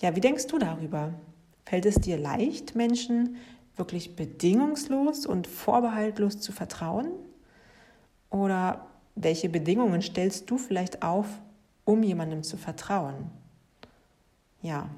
Ja, 0.00 0.14
wie 0.16 0.20
denkst 0.20 0.46
du 0.46 0.58
darüber? 0.58 1.14
Fällt 1.64 1.86
es 1.86 1.96
dir 1.96 2.18
leicht, 2.18 2.74
Menschen 2.74 3.36
wirklich 3.76 4.16
bedingungslos 4.16 5.26
und 5.26 5.46
vorbehaltlos 5.46 6.40
zu 6.40 6.52
vertrauen? 6.52 7.10
Oder 8.30 8.86
welche 9.14 9.48
Bedingungen 9.48 10.02
stellst 10.02 10.50
du 10.50 10.58
vielleicht 10.58 11.02
auf, 11.02 11.26
um 11.84 12.02
jemandem 12.02 12.42
zu 12.42 12.56
vertrauen? 12.56 13.30
Ja, 14.62 14.88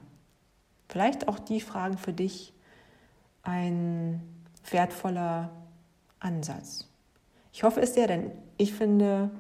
vielleicht 0.89 1.29
auch 1.29 1.39
die 1.39 1.61
Fragen 1.61 1.99
für 1.99 2.13
dich 2.13 2.53
ein 3.43 4.21
wertvoller 4.71 5.51
Ansatz. 6.21 6.89
Ich 7.53 7.65
hoffe 7.65 7.81
es 7.81 7.95
sehr, 7.95 8.07
denn 8.07 8.31
ich 8.57 8.73
finde, 8.73 9.31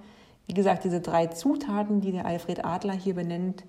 wie 0.46 0.54
gesagt, 0.54 0.84
diese 0.84 1.00
drei 1.00 1.26
Zutaten, 1.28 2.00
die 2.00 2.12
der 2.12 2.26
Alfred 2.26 2.64
Adler 2.64 2.94
hier 2.94 3.14
benennt, 3.14 3.64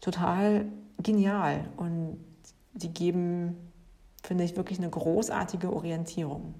total 0.00 0.66
genial 0.98 1.64
und 1.76 2.18
die 2.74 2.92
geben, 2.92 3.56
finde 4.22 4.44
ich, 4.44 4.56
wirklich 4.56 4.78
eine 4.78 4.90
großartige 4.90 5.72
Orientierung. 5.72 6.54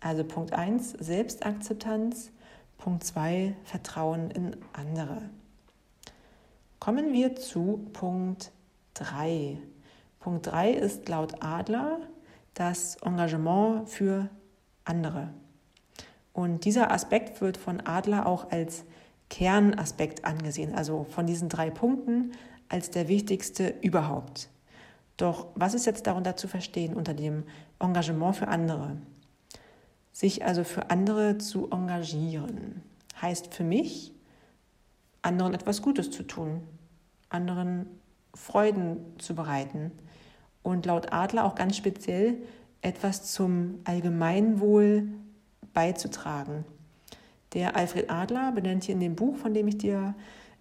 Also 0.00 0.24
Punkt 0.24 0.52
1, 0.52 0.92
Selbstakzeptanz. 0.92 2.30
Punkt 2.78 3.04
2, 3.04 3.56
Vertrauen 3.64 4.30
in 4.30 4.56
andere. 4.72 5.30
Kommen 6.78 7.12
wir 7.12 7.36
zu 7.36 7.88
Punkt 7.92 8.52
3. 8.94 9.58
Punkt 10.20 10.46
3 10.46 10.72
ist 10.72 11.08
laut 11.08 11.42
Adler 11.42 12.00
das 12.54 12.96
Engagement 12.96 13.88
für 13.88 14.28
andere. 14.84 15.30
Und 16.36 16.66
dieser 16.66 16.90
Aspekt 16.90 17.40
wird 17.40 17.56
von 17.56 17.80
Adler 17.86 18.26
auch 18.26 18.50
als 18.50 18.84
Kernaspekt 19.30 20.26
angesehen, 20.26 20.74
also 20.74 21.04
von 21.08 21.26
diesen 21.26 21.48
drei 21.48 21.70
Punkten 21.70 22.32
als 22.68 22.90
der 22.90 23.08
wichtigste 23.08 23.72
überhaupt. 23.80 24.50
Doch 25.16 25.46
was 25.54 25.72
ist 25.72 25.86
jetzt 25.86 26.06
darunter 26.06 26.36
zu 26.36 26.46
verstehen 26.46 26.92
unter 26.92 27.14
dem 27.14 27.44
Engagement 27.78 28.36
für 28.36 28.48
andere? 28.48 28.98
Sich 30.12 30.44
also 30.44 30.62
für 30.62 30.90
andere 30.90 31.38
zu 31.38 31.70
engagieren, 31.70 32.82
heißt 33.22 33.54
für 33.54 33.64
mich, 33.64 34.12
anderen 35.22 35.54
etwas 35.54 35.80
Gutes 35.80 36.10
zu 36.10 36.22
tun, 36.22 36.60
anderen 37.30 37.86
Freuden 38.34 38.98
zu 39.16 39.34
bereiten 39.34 39.90
und 40.62 40.84
laut 40.84 41.14
Adler 41.14 41.46
auch 41.46 41.54
ganz 41.54 41.78
speziell 41.78 42.36
etwas 42.82 43.32
zum 43.32 43.80
Allgemeinwohl 43.84 45.08
beizutragen. 45.76 46.64
Der 47.52 47.76
Alfred 47.76 48.10
Adler 48.10 48.50
benennt 48.50 48.84
hier 48.84 48.94
in 48.94 49.00
dem 49.00 49.14
Buch, 49.14 49.36
von 49.36 49.52
dem 49.52 49.68
ich 49.68 49.76
dir 49.76 50.14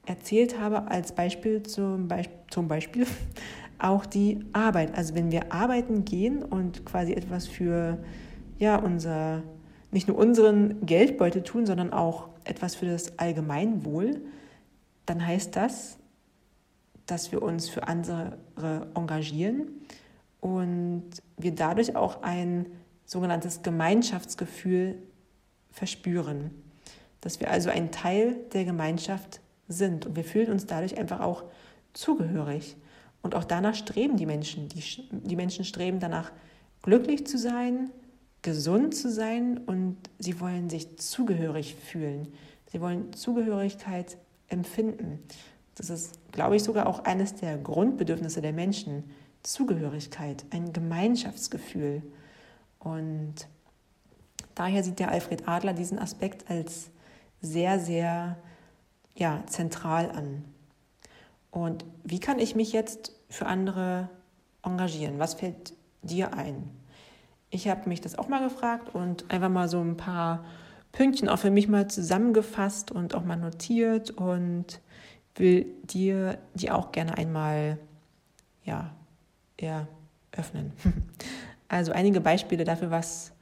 erzählt 0.05 0.59
habe, 0.59 0.89
als 0.89 1.13
Beispiel 1.13 1.63
zum, 1.63 2.09
Be 2.09 2.23
zum 2.51 2.67
Beispiel 2.67 3.07
auch 3.79 4.05
die 4.05 4.41
Arbeit. 4.51 4.93
Also 4.97 5.15
wenn 5.15 5.31
wir 5.31 5.53
arbeiten 5.53 6.03
gehen 6.03 6.43
und 6.43 6.85
quasi 6.85 7.13
etwas 7.13 7.47
für 7.47 7.97
ja, 8.59 8.75
unser, 8.75 9.43
nicht 9.89 10.09
nur 10.09 10.17
unseren 10.17 10.85
Geldbeutel 10.85 11.43
tun, 11.43 11.65
sondern 11.65 11.93
auch 11.93 12.27
etwas 12.43 12.75
für 12.75 12.85
das 12.85 13.17
Allgemeinwohl, 13.17 14.21
dann 15.05 15.25
heißt 15.25 15.55
das, 15.55 15.97
dass 17.05 17.31
wir 17.31 17.41
uns 17.41 17.69
für 17.69 17.87
andere 17.87 18.37
engagieren 18.95 19.69
und 20.41 21.05
wir 21.37 21.55
dadurch 21.55 21.95
auch 21.95 22.21
ein 22.21 22.65
sogenanntes 23.05 23.61
Gemeinschaftsgefühl 23.61 24.97
verspüren. 25.71 26.51
Dass 27.21 27.39
wir 27.39 27.49
also 27.49 27.69
ein 27.69 27.91
Teil 27.91 28.35
der 28.53 28.65
Gemeinschaft 28.65 29.41
sind 29.67 30.05
und 30.05 30.15
wir 30.15 30.23
fühlen 30.23 30.51
uns 30.51 30.65
dadurch 30.65 30.97
einfach 30.97 31.19
auch 31.21 31.43
zugehörig. 31.93 32.75
Und 33.21 33.33
auch 33.33 33.43
danach 33.43 33.73
streben 33.73 34.17
die 34.17 34.25
Menschen. 34.25 34.69
Die, 34.69 34.83
die 35.11 35.35
Menschen 35.35 35.65
streben 35.65 35.99
danach, 35.99 36.31
glücklich 36.83 37.25
zu 37.25 37.39
sein, 37.39 37.89
gesund 38.43 38.93
zu 38.93 39.11
sein 39.11 39.57
und 39.65 39.97
sie 40.19 40.39
wollen 40.39 40.69
sich 40.69 40.99
zugehörig 40.99 41.73
fühlen. 41.73 42.27
Sie 42.71 42.79
wollen 42.79 43.11
Zugehörigkeit 43.13 44.17
empfinden. 44.49 45.19
Das 45.73 45.89
ist, 45.89 46.19
glaube 46.31 46.55
ich, 46.55 46.63
sogar 46.63 46.85
auch 46.85 47.03
eines 47.05 47.33
der 47.33 47.57
Grundbedürfnisse 47.57 48.41
der 48.41 48.53
Menschen. 48.53 49.03
Zugehörigkeit, 49.41 50.45
ein 50.51 50.73
Gemeinschaftsgefühl. 50.73 52.03
Und 52.85 53.47
daher 54.53 54.83
sieht 54.83 54.99
der 54.99 55.09
Alfred 55.09 55.47
Adler 55.47 55.73
diesen 55.73 55.97
Aspekt 55.97 56.51
als 56.51 56.91
sehr, 57.41 57.79
sehr 57.79 58.37
ja, 59.15 59.43
zentral 59.47 60.11
an. 60.11 60.45
Und 61.49 61.83
wie 62.03 62.19
kann 62.19 62.37
ich 62.37 62.53
mich 62.53 62.73
jetzt 62.73 63.11
für 63.27 63.47
andere 63.47 64.09
engagieren? 64.61 65.17
Was 65.17 65.33
fällt 65.33 65.73
dir 66.03 66.35
ein? 66.35 66.69
Ich 67.49 67.67
habe 67.67 67.89
mich 67.89 68.01
das 68.01 68.19
auch 68.19 68.27
mal 68.27 68.43
gefragt 68.43 68.93
und 68.93 69.31
einfach 69.31 69.49
mal 69.49 69.67
so 69.67 69.81
ein 69.81 69.97
paar 69.97 70.45
Pünktchen 70.91 71.27
auch 71.27 71.39
für 71.39 71.49
mich 71.49 71.67
mal 71.67 71.89
zusammengefasst 71.89 72.91
und 72.91 73.15
auch 73.15 73.25
mal 73.25 73.35
notiert 73.35 74.11
und 74.11 74.79
will 75.33 75.65
dir 75.83 76.37
die 76.53 76.69
auch 76.69 76.91
gerne 76.91 77.17
einmal 77.17 77.79
ja, 78.63 78.93
eröffnen. 79.57 80.73
Also 81.75 81.91
einige 81.91 82.21
Beispiele 82.21 82.63
dafür, 82.63 82.89
was 82.89 83.33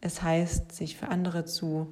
es 0.00 0.22
heißt, 0.22 0.70
sich 0.70 0.96
für 0.96 1.08
andere 1.08 1.46
zu 1.46 1.88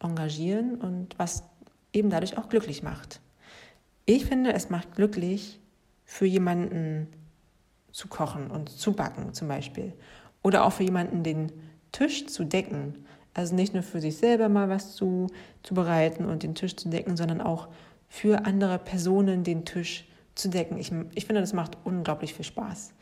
engagieren 0.00 0.74
und 0.74 1.16
was 1.16 1.44
eben 1.92 2.10
dadurch 2.10 2.36
auch 2.38 2.48
glücklich 2.48 2.82
macht. 2.82 3.20
Ich 4.04 4.26
finde, 4.26 4.52
es 4.52 4.68
macht 4.68 4.96
glücklich, 4.96 5.60
für 6.04 6.26
jemanden 6.26 7.06
zu 7.92 8.08
kochen 8.08 8.50
und 8.50 8.68
zu 8.68 8.94
backen 8.94 9.32
zum 9.32 9.46
Beispiel. 9.46 9.92
Oder 10.42 10.64
auch 10.64 10.72
für 10.72 10.82
jemanden 10.82 11.22
den 11.22 11.52
Tisch 11.92 12.26
zu 12.26 12.42
decken. 12.42 13.06
Also 13.32 13.54
nicht 13.54 13.74
nur 13.74 13.84
für 13.84 14.00
sich 14.00 14.16
selber 14.16 14.48
mal 14.48 14.68
was 14.68 14.96
zu, 14.96 15.28
zu 15.62 15.72
bereiten 15.72 16.24
und 16.24 16.42
den 16.42 16.56
Tisch 16.56 16.74
zu 16.74 16.88
decken, 16.88 17.16
sondern 17.16 17.40
auch 17.40 17.68
für 18.08 18.44
andere 18.44 18.80
Personen 18.80 19.44
den 19.44 19.64
Tisch 19.64 20.08
zu 20.34 20.48
decken. 20.48 20.78
Ich, 20.78 20.90
ich 21.14 21.26
finde, 21.26 21.42
das 21.42 21.52
macht 21.52 21.76
unglaublich 21.84 22.34
viel 22.34 22.44
Spaß. 22.44 22.92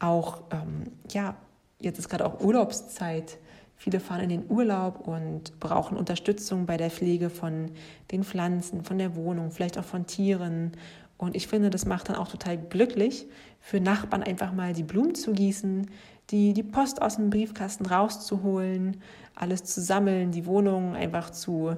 Auch, 0.00 0.42
ähm, 0.50 0.90
ja, 1.10 1.36
jetzt 1.80 1.98
ist 1.98 2.08
gerade 2.08 2.26
auch 2.26 2.40
Urlaubszeit. 2.40 3.38
Viele 3.76 4.00
fahren 4.00 4.22
in 4.22 4.28
den 4.28 4.50
Urlaub 4.50 5.06
und 5.06 5.58
brauchen 5.60 5.96
Unterstützung 5.96 6.66
bei 6.66 6.76
der 6.76 6.90
Pflege 6.90 7.30
von 7.30 7.70
den 8.10 8.24
Pflanzen, 8.24 8.82
von 8.82 8.98
der 8.98 9.14
Wohnung, 9.14 9.52
vielleicht 9.52 9.78
auch 9.78 9.84
von 9.84 10.06
Tieren. 10.06 10.72
Und 11.16 11.36
ich 11.36 11.46
finde, 11.46 11.70
das 11.70 11.86
macht 11.86 12.08
dann 12.08 12.16
auch 12.16 12.28
total 12.28 12.58
glücklich, 12.58 13.26
für 13.60 13.80
Nachbarn 13.80 14.22
einfach 14.22 14.52
mal 14.52 14.72
die 14.72 14.82
Blumen 14.82 15.14
zu 15.14 15.32
gießen, 15.32 15.88
die, 16.30 16.52
die 16.52 16.62
Post 16.62 17.00
aus 17.00 17.16
dem 17.16 17.30
Briefkasten 17.30 17.86
rauszuholen, 17.86 19.00
alles 19.34 19.64
zu 19.64 19.80
sammeln, 19.80 20.32
die 20.32 20.46
Wohnung 20.46 20.94
einfach 20.94 21.30
zu, 21.30 21.76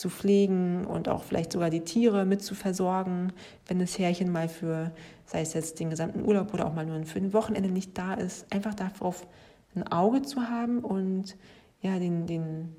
zu 0.00 0.08
pflegen 0.08 0.86
und 0.86 1.10
auch 1.10 1.22
vielleicht 1.22 1.52
sogar 1.52 1.68
die 1.68 1.82
Tiere 1.82 2.24
mit 2.24 2.40
zu 2.40 2.54
versorgen, 2.54 3.34
wenn 3.66 3.78
das 3.78 3.98
Härchen 3.98 4.32
mal 4.32 4.48
für, 4.48 4.92
sei 5.26 5.42
es 5.42 5.52
jetzt 5.52 5.78
den 5.78 5.90
gesamten 5.90 6.24
Urlaub 6.24 6.54
oder 6.54 6.66
auch 6.66 6.74
mal 6.74 6.86
nur 6.86 7.04
für 7.04 7.18
ein 7.18 7.34
Wochenende 7.34 7.70
nicht 7.70 7.98
da 7.98 8.14
ist, 8.14 8.50
einfach 8.50 8.74
darauf 8.74 9.26
ein 9.74 9.86
Auge 9.86 10.22
zu 10.22 10.48
haben 10.48 10.78
und 10.78 11.36
ja, 11.82 11.98
den, 11.98 12.26
den 12.26 12.74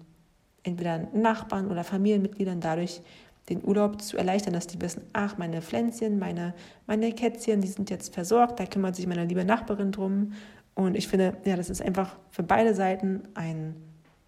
entweder 0.63 1.07
Nachbarn 1.13 1.69
oder 1.69 1.83
Familienmitgliedern 1.83 2.59
dadurch 2.59 3.03
den 3.49 3.63
Urlaub 3.63 4.01
zu 4.01 4.17
erleichtern, 4.17 4.53
dass 4.53 4.65
die 4.65 4.81
wissen, 4.81 5.03
ach, 5.13 5.37
meine 5.37 5.61
Pflänzchen, 5.61 6.17
meine, 6.17 6.55
meine 6.87 7.13
Kätzchen, 7.13 7.61
die 7.61 7.67
sind 7.67 7.91
jetzt 7.91 8.15
versorgt, 8.15 8.59
da 8.59 8.65
kümmert 8.65 8.95
sich 8.95 9.05
meine 9.05 9.25
liebe 9.25 9.45
Nachbarin 9.45 9.91
drum. 9.91 10.33
Und 10.73 10.95
ich 10.95 11.07
finde, 11.07 11.37
ja, 11.45 11.55
das 11.55 11.69
ist 11.69 11.83
einfach 11.83 12.17
für 12.31 12.43
beide 12.43 12.73
Seiten 12.73 13.23
ein 13.35 13.75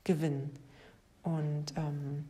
Gewinn. 0.03 0.51
Und 1.23 1.73
ähm, 1.75 2.25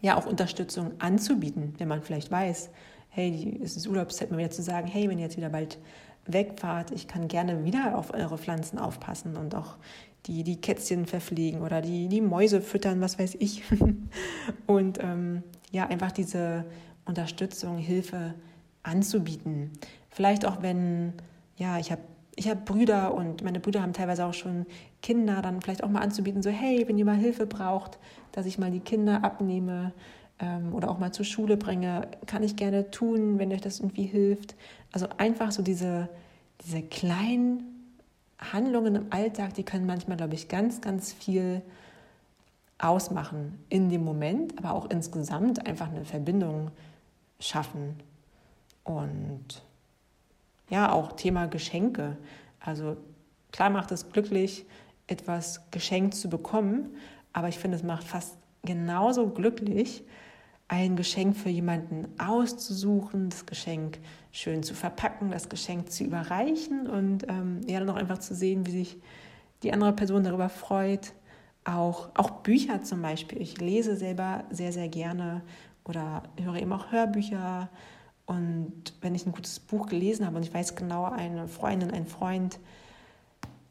ja, 0.00 0.16
auch 0.16 0.26
Unterstützung 0.26 0.92
anzubieten, 0.98 1.74
wenn 1.78 1.88
man 1.88 2.02
vielleicht 2.02 2.30
weiß, 2.30 2.70
hey, 3.10 3.58
es 3.62 3.76
ist 3.76 3.88
Urlaubszeit, 3.88 4.30
mal 4.30 4.38
wieder 4.38 4.50
zu 4.50 4.62
sagen, 4.62 4.86
hey, 4.86 5.08
wenn 5.08 5.18
ihr 5.18 5.24
jetzt 5.24 5.36
wieder 5.36 5.48
bald 5.48 5.78
wegfahrt, 6.26 6.90
ich 6.90 7.08
kann 7.08 7.26
gerne 7.26 7.64
wieder 7.64 7.96
auf 7.96 8.12
eure 8.12 8.38
Pflanzen 8.38 8.78
aufpassen 8.78 9.36
und 9.36 9.54
auch 9.54 9.76
die, 10.26 10.44
die 10.44 10.60
Kätzchen 10.60 11.06
verpflegen 11.06 11.62
oder 11.62 11.80
die, 11.80 12.08
die 12.08 12.20
Mäuse 12.20 12.60
füttern, 12.60 13.00
was 13.00 13.18
weiß 13.18 13.36
ich. 13.40 13.62
und 14.66 14.98
ähm, 15.00 15.42
ja, 15.70 15.86
einfach 15.86 16.12
diese 16.12 16.64
Unterstützung, 17.04 17.78
Hilfe 17.78 18.34
anzubieten. 18.82 19.72
Vielleicht 20.10 20.44
auch 20.44 20.62
wenn, 20.62 21.14
ja, 21.56 21.78
ich 21.78 21.90
habe 21.90 22.02
ich 22.38 22.48
habe 22.48 22.60
Brüder 22.64 23.14
und 23.14 23.42
meine 23.42 23.58
Brüder 23.58 23.82
haben 23.82 23.92
teilweise 23.92 24.24
auch 24.24 24.32
schon 24.32 24.64
Kinder, 25.02 25.42
dann 25.42 25.60
vielleicht 25.60 25.82
auch 25.82 25.88
mal 25.88 26.02
anzubieten, 26.02 26.40
so 26.40 26.50
hey, 26.50 26.86
wenn 26.86 26.96
ihr 26.96 27.04
mal 27.04 27.16
Hilfe 27.16 27.46
braucht, 27.46 27.98
dass 28.30 28.46
ich 28.46 28.58
mal 28.58 28.70
die 28.70 28.78
Kinder 28.78 29.24
abnehme 29.24 29.92
ähm, 30.38 30.72
oder 30.72 30.88
auch 30.88 30.98
mal 30.98 31.12
zur 31.12 31.24
Schule 31.24 31.56
bringe, 31.56 32.06
kann 32.26 32.44
ich 32.44 32.54
gerne 32.54 32.92
tun, 32.92 33.40
wenn 33.40 33.52
euch 33.52 33.60
das 33.60 33.80
irgendwie 33.80 34.06
hilft. 34.06 34.54
Also 34.92 35.08
einfach 35.18 35.50
so 35.50 35.62
diese, 35.62 36.08
diese 36.64 36.80
kleinen 36.80 37.64
Handlungen 38.38 38.94
im 38.94 39.06
Alltag, 39.10 39.54
die 39.54 39.64
können 39.64 39.86
manchmal, 39.86 40.16
glaube 40.16 40.34
ich, 40.34 40.46
ganz, 40.46 40.80
ganz 40.80 41.12
viel 41.12 41.60
ausmachen 42.78 43.58
in 43.68 43.90
dem 43.90 44.04
Moment, 44.04 44.56
aber 44.58 44.74
auch 44.74 44.88
insgesamt 44.90 45.66
einfach 45.66 45.88
eine 45.88 46.04
Verbindung 46.04 46.70
schaffen. 47.40 47.96
Und 48.84 49.62
ja, 50.68 50.92
auch 50.92 51.12
Thema 51.12 51.46
Geschenke. 51.46 52.16
Also 52.60 52.96
klar 53.52 53.70
macht 53.70 53.92
es 53.92 54.10
glücklich, 54.10 54.66
etwas 55.06 55.70
geschenkt 55.70 56.14
zu 56.14 56.28
bekommen, 56.28 56.96
aber 57.32 57.48
ich 57.48 57.58
finde, 57.58 57.76
es 57.76 57.82
macht 57.82 58.04
fast 58.04 58.36
genauso 58.62 59.28
glücklich, 59.28 60.04
ein 60.68 60.96
Geschenk 60.96 61.36
für 61.36 61.48
jemanden 61.48 62.08
auszusuchen, 62.18 63.30
das 63.30 63.46
Geschenk 63.46 63.98
schön 64.32 64.62
zu 64.62 64.74
verpacken, 64.74 65.30
das 65.30 65.48
Geschenk 65.48 65.90
zu 65.90 66.04
überreichen 66.04 66.86
und 66.86 67.26
ähm, 67.28 67.62
ja, 67.66 67.80
dann 67.80 67.88
auch 67.88 67.96
einfach 67.96 68.18
zu 68.18 68.34
sehen, 68.34 68.66
wie 68.66 68.72
sich 68.72 68.98
die 69.62 69.72
andere 69.72 69.94
Person 69.94 70.24
darüber 70.24 70.50
freut. 70.50 71.14
Auch, 71.64 72.10
auch 72.14 72.30
Bücher 72.42 72.82
zum 72.82 73.02
Beispiel. 73.02 73.40
Ich 73.40 73.58
lese 73.58 73.96
selber 73.96 74.44
sehr, 74.50 74.72
sehr 74.72 74.88
gerne 74.88 75.42
oder 75.84 76.22
höre 76.40 76.56
eben 76.56 76.72
auch 76.72 76.92
Hörbücher. 76.92 77.70
Und 78.28 78.92
wenn 79.00 79.14
ich 79.14 79.24
ein 79.24 79.32
gutes 79.32 79.58
Buch 79.58 79.86
gelesen 79.86 80.26
habe 80.26 80.36
und 80.36 80.42
ich 80.42 80.52
weiß 80.52 80.76
genau, 80.76 81.04
eine 81.04 81.48
Freundin, 81.48 81.90
ein 81.90 82.06
Freund, 82.06 82.58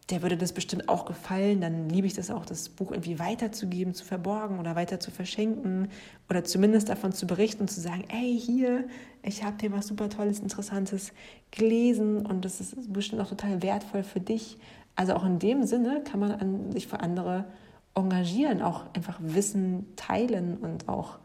der 0.09 0.23
würde 0.23 0.35
das 0.35 0.51
bestimmt 0.51 0.89
auch 0.89 1.05
gefallen, 1.05 1.61
dann 1.61 1.89
liebe 1.89 2.07
ich 2.07 2.15
das 2.15 2.31
auch, 2.31 2.43
das 2.43 2.69
Buch 2.69 2.91
irgendwie 2.91 3.19
weiterzugeben, 3.19 3.93
zu 3.93 4.03
verborgen 4.03 4.57
oder 4.57 4.75
weiter 4.75 4.99
zu 4.99 5.11
verschenken 5.11 5.89
oder 6.27 6.43
zumindest 6.43 6.89
davon 6.89 7.11
zu 7.11 7.27
berichten 7.27 7.61
und 7.61 7.67
zu 7.67 7.81
sagen, 7.81 8.05
ey, 8.07 8.39
hier, 8.39 8.87
ich 9.21 9.43
habe 9.43 9.57
dir 9.57 9.71
was 9.71 9.85
super 9.85 10.09
Tolles, 10.09 10.39
Interessantes 10.39 11.13
gelesen 11.51 12.25
und 12.25 12.43
das 12.43 12.59
ist 12.59 12.91
bestimmt 12.91 13.21
auch 13.21 13.29
total 13.29 13.61
wertvoll 13.61 14.01
für 14.01 14.21
dich. 14.21 14.57
Also 14.95 15.13
auch 15.13 15.25
in 15.25 15.37
dem 15.37 15.65
Sinne 15.65 16.01
kann 16.03 16.19
man 16.19 16.31
an, 16.31 16.71
sich 16.71 16.87
für 16.87 17.01
andere 17.01 17.45
engagieren, 17.93 18.63
auch 18.63 18.85
einfach 18.95 19.19
Wissen 19.21 19.85
teilen 19.97 20.57
und 20.57 20.89
auch 20.89 21.19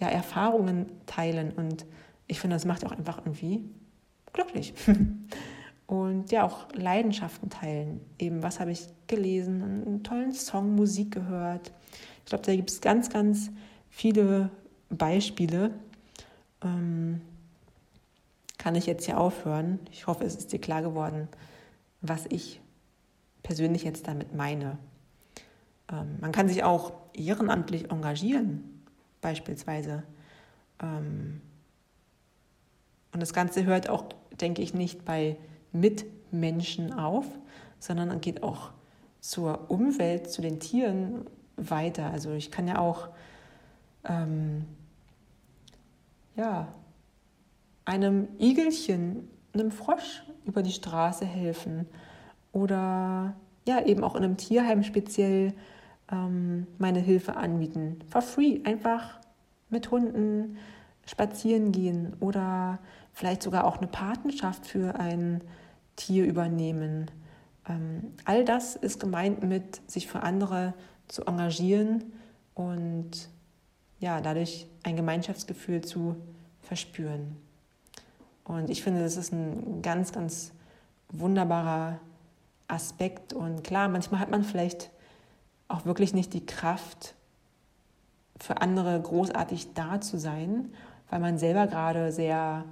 ja, 0.00 0.08
Erfahrungen 0.08 0.86
teilen. 1.04 1.52
Und 1.52 1.84
ich 2.30 2.38
finde, 2.38 2.54
das 2.56 2.64
macht 2.64 2.86
auch 2.86 2.92
einfach 2.92 3.18
irgendwie 3.18 3.64
glücklich. 4.32 4.72
und 5.88 6.30
ja 6.30 6.44
auch 6.44 6.72
Leidenschaften 6.72 7.50
teilen. 7.50 8.00
Eben, 8.18 8.44
was 8.44 8.60
habe 8.60 8.70
ich 8.70 8.86
gelesen, 9.08 9.62
einen 9.62 10.02
tollen 10.04 10.32
Song, 10.32 10.76
Musik 10.76 11.10
gehört. 11.10 11.72
Ich 12.20 12.26
glaube, 12.26 12.44
da 12.44 12.54
gibt 12.54 12.70
es 12.70 12.80
ganz, 12.80 13.10
ganz 13.10 13.50
viele 13.88 14.50
Beispiele. 14.90 15.72
Ähm, 16.62 17.20
kann 18.58 18.76
ich 18.76 18.86
jetzt 18.86 19.06
hier 19.06 19.18
aufhören? 19.18 19.80
Ich 19.90 20.06
hoffe, 20.06 20.22
es 20.24 20.36
ist 20.36 20.52
dir 20.52 20.60
klar 20.60 20.82
geworden, 20.82 21.26
was 22.00 22.26
ich 22.28 22.60
persönlich 23.42 23.82
jetzt 23.82 24.06
damit 24.06 24.36
meine. 24.36 24.78
Ähm, 25.90 26.18
man 26.20 26.30
kann 26.30 26.48
sich 26.48 26.62
auch 26.62 26.92
ehrenamtlich 27.12 27.90
engagieren, 27.90 28.84
beispielsweise. 29.20 30.04
Ähm, 30.80 31.40
und 33.12 33.20
das 33.20 33.32
Ganze 33.32 33.64
hört 33.64 33.88
auch, 33.88 34.04
denke 34.40 34.62
ich, 34.62 34.74
nicht 34.74 35.04
bei 35.04 35.36
mit 35.72 36.04
Menschen 36.32 36.92
auf, 36.92 37.26
sondern 37.78 38.20
geht 38.20 38.42
auch 38.42 38.70
zur 39.20 39.70
Umwelt, 39.70 40.30
zu 40.30 40.42
den 40.42 40.60
Tieren 40.60 41.26
weiter. 41.56 42.10
Also 42.10 42.32
ich 42.32 42.50
kann 42.50 42.68
ja 42.68 42.78
auch 42.78 43.08
ähm, 44.04 44.64
ja, 46.36 46.68
einem 47.84 48.28
Igelchen, 48.38 49.28
einem 49.52 49.70
Frosch 49.70 50.22
über 50.46 50.62
die 50.62 50.72
Straße 50.72 51.24
helfen 51.24 51.86
oder 52.52 53.34
ja, 53.66 53.84
eben 53.84 54.02
auch 54.04 54.14
in 54.14 54.24
einem 54.24 54.36
Tierheim 54.36 54.82
speziell 54.82 55.52
ähm, 56.10 56.66
meine 56.78 57.00
Hilfe 57.00 57.36
anbieten. 57.36 57.98
For 58.08 58.22
free, 58.22 58.60
einfach 58.64 59.20
mit 59.68 59.90
Hunden 59.90 60.56
spazieren 61.10 61.72
gehen 61.72 62.14
oder 62.20 62.78
vielleicht 63.12 63.42
sogar 63.42 63.64
auch 63.64 63.78
eine 63.78 63.88
Patenschaft 63.88 64.64
für 64.64 64.94
ein 64.94 65.42
Tier 65.96 66.24
übernehmen. 66.24 67.10
Ähm, 67.68 68.14
all 68.24 68.44
das 68.44 68.76
ist 68.76 69.00
gemeint 69.00 69.42
mit, 69.42 69.90
sich 69.90 70.06
für 70.06 70.22
andere 70.22 70.72
zu 71.08 71.24
engagieren 71.24 72.04
und 72.54 73.28
ja, 73.98 74.20
dadurch 74.20 74.68
ein 74.84 74.94
Gemeinschaftsgefühl 74.94 75.80
zu 75.80 76.14
verspüren. 76.62 77.36
Und 78.44 78.70
ich 78.70 78.84
finde, 78.84 79.02
das 79.02 79.16
ist 79.16 79.32
ein 79.32 79.82
ganz, 79.82 80.12
ganz 80.12 80.52
wunderbarer 81.08 81.98
Aspekt. 82.68 83.32
Und 83.32 83.64
klar, 83.64 83.88
manchmal 83.88 84.20
hat 84.20 84.30
man 84.30 84.44
vielleicht 84.44 84.90
auch 85.66 85.84
wirklich 85.86 86.14
nicht 86.14 86.34
die 86.34 86.46
Kraft, 86.46 87.16
für 88.38 88.62
andere 88.62 88.98
großartig 89.00 89.74
da 89.74 90.00
zu 90.00 90.18
sein, 90.18 90.72
weil 91.10 91.20
man 91.20 91.38
selber 91.38 91.66
gerade 91.66 92.12
sehr 92.12 92.64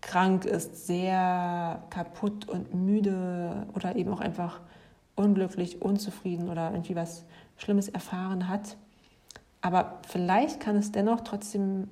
krank 0.00 0.44
ist, 0.44 0.86
sehr 0.86 1.82
kaputt 1.90 2.48
und 2.48 2.74
müde 2.74 3.66
oder 3.74 3.96
eben 3.96 4.12
auch 4.12 4.20
einfach 4.20 4.60
unglücklich, 5.16 5.82
unzufrieden 5.82 6.48
oder 6.48 6.70
irgendwie 6.70 6.94
was 6.94 7.24
Schlimmes 7.56 7.88
erfahren 7.88 8.48
hat. 8.48 8.76
Aber 9.62 9.98
vielleicht 10.06 10.60
kann 10.60 10.76
es 10.76 10.92
dennoch 10.92 11.22
trotzdem 11.22 11.88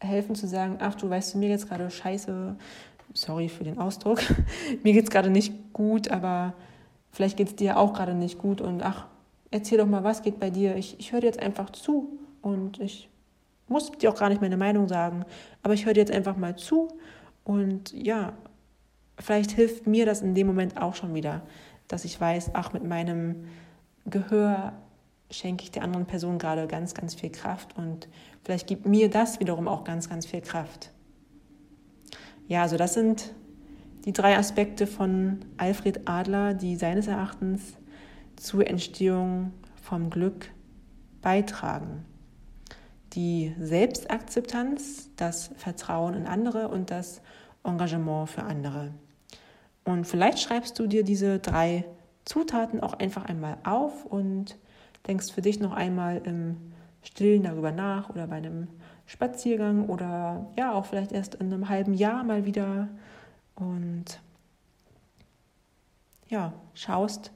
helfen 0.00 0.34
zu 0.34 0.46
sagen, 0.46 0.78
ach 0.80 0.94
du 0.94 1.08
weißt 1.08 1.34
du, 1.34 1.38
mir 1.38 1.48
geht's 1.48 1.68
gerade 1.68 1.90
scheiße, 1.90 2.56
sorry 3.14 3.48
für 3.48 3.64
den 3.64 3.78
Ausdruck, 3.78 4.20
mir 4.82 4.92
geht's 4.92 5.10
gerade 5.10 5.30
nicht 5.30 5.72
gut, 5.72 6.10
aber 6.10 6.54
vielleicht 7.12 7.36
geht 7.36 7.48
es 7.48 7.56
dir 7.56 7.78
auch 7.78 7.92
gerade 7.92 8.14
nicht 8.14 8.38
gut 8.38 8.60
und 8.60 8.82
ach, 8.82 9.06
erzähl 9.50 9.78
doch 9.78 9.86
mal, 9.86 10.04
was 10.04 10.22
geht 10.22 10.40
bei 10.40 10.50
dir. 10.50 10.76
Ich, 10.76 10.98
ich 10.98 11.12
höre 11.12 11.20
dir 11.20 11.26
jetzt 11.26 11.40
einfach 11.40 11.70
zu 11.70 12.18
und 12.42 12.80
ich 12.80 13.09
muss 13.70 13.90
dir 13.92 14.10
auch 14.10 14.18
gar 14.18 14.28
nicht 14.28 14.40
meine 14.42 14.56
Meinung 14.56 14.88
sagen, 14.88 15.24
aber 15.62 15.74
ich 15.74 15.86
höre 15.86 15.94
dir 15.94 16.00
jetzt 16.00 16.12
einfach 16.12 16.36
mal 16.36 16.56
zu 16.56 16.88
und 17.44 17.92
ja, 17.92 18.34
vielleicht 19.18 19.52
hilft 19.52 19.86
mir 19.86 20.04
das 20.04 20.22
in 20.22 20.34
dem 20.34 20.46
Moment 20.46 20.80
auch 20.80 20.94
schon 20.94 21.14
wieder, 21.14 21.42
dass 21.88 22.04
ich 22.04 22.20
weiß, 22.20 22.50
ach, 22.52 22.72
mit 22.72 22.84
meinem 22.84 23.46
Gehör 24.06 24.72
schenke 25.30 25.62
ich 25.62 25.70
der 25.70 25.84
anderen 25.84 26.06
Person 26.06 26.38
gerade 26.38 26.66
ganz, 26.66 26.94
ganz 26.94 27.14
viel 27.14 27.30
Kraft 27.30 27.76
und 27.76 28.08
vielleicht 28.42 28.66
gibt 28.66 28.86
mir 28.86 29.08
das 29.08 29.40
wiederum 29.40 29.68
auch 29.68 29.84
ganz, 29.84 30.08
ganz 30.08 30.26
viel 30.26 30.40
Kraft. 30.40 30.90
Ja, 32.48 32.62
also 32.62 32.76
das 32.76 32.94
sind 32.94 33.32
die 34.04 34.12
drei 34.12 34.36
Aspekte 34.36 34.86
von 34.88 35.40
Alfred 35.56 36.08
Adler, 36.08 36.54
die 36.54 36.74
seines 36.74 37.06
Erachtens 37.06 37.74
zur 38.36 38.66
Entstehung 38.66 39.52
vom 39.80 40.10
Glück 40.10 40.50
beitragen. 41.22 42.04
Die 43.14 43.54
Selbstakzeptanz, 43.58 45.10
das 45.16 45.50
Vertrauen 45.56 46.14
in 46.14 46.26
andere 46.26 46.68
und 46.68 46.90
das 46.90 47.20
Engagement 47.64 48.28
für 48.28 48.42
andere. 48.42 48.92
Und 49.84 50.06
vielleicht 50.06 50.40
schreibst 50.40 50.78
du 50.78 50.86
dir 50.86 51.02
diese 51.02 51.38
drei 51.38 51.84
Zutaten 52.24 52.80
auch 52.80 52.94
einfach 52.94 53.24
einmal 53.24 53.56
auf 53.64 54.04
und 54.04 54.56
denkst 55.06 55.32
für 55.32 55.42
dich 55.42 55.58
noch 55.60 55.72
einmal 55.72 56.18
im 56.24 56.56
Stillen 57.02 57.42
darüber 57.42 57.72
nach 57.72 58.10
oder 58.10 58.26
bei 58.26 58.36
einem 58.36 58.68
Spaziergang 59.06 59.88
oder 59.88 60.46
ja 60.56 60.72
auch 60.72 60.84
vielleicht 60.84 61.12
erst 61.12 61.34
in 61.36 61.52
einem 61.52 61.68
halben 61.68 61.94
Jahr 61.94 62.22
mal 62.22 62.44
wieder 62.44 62.88
und 63.56 64.20
ja, 66.28 66.52
schaust, 66.74 67.32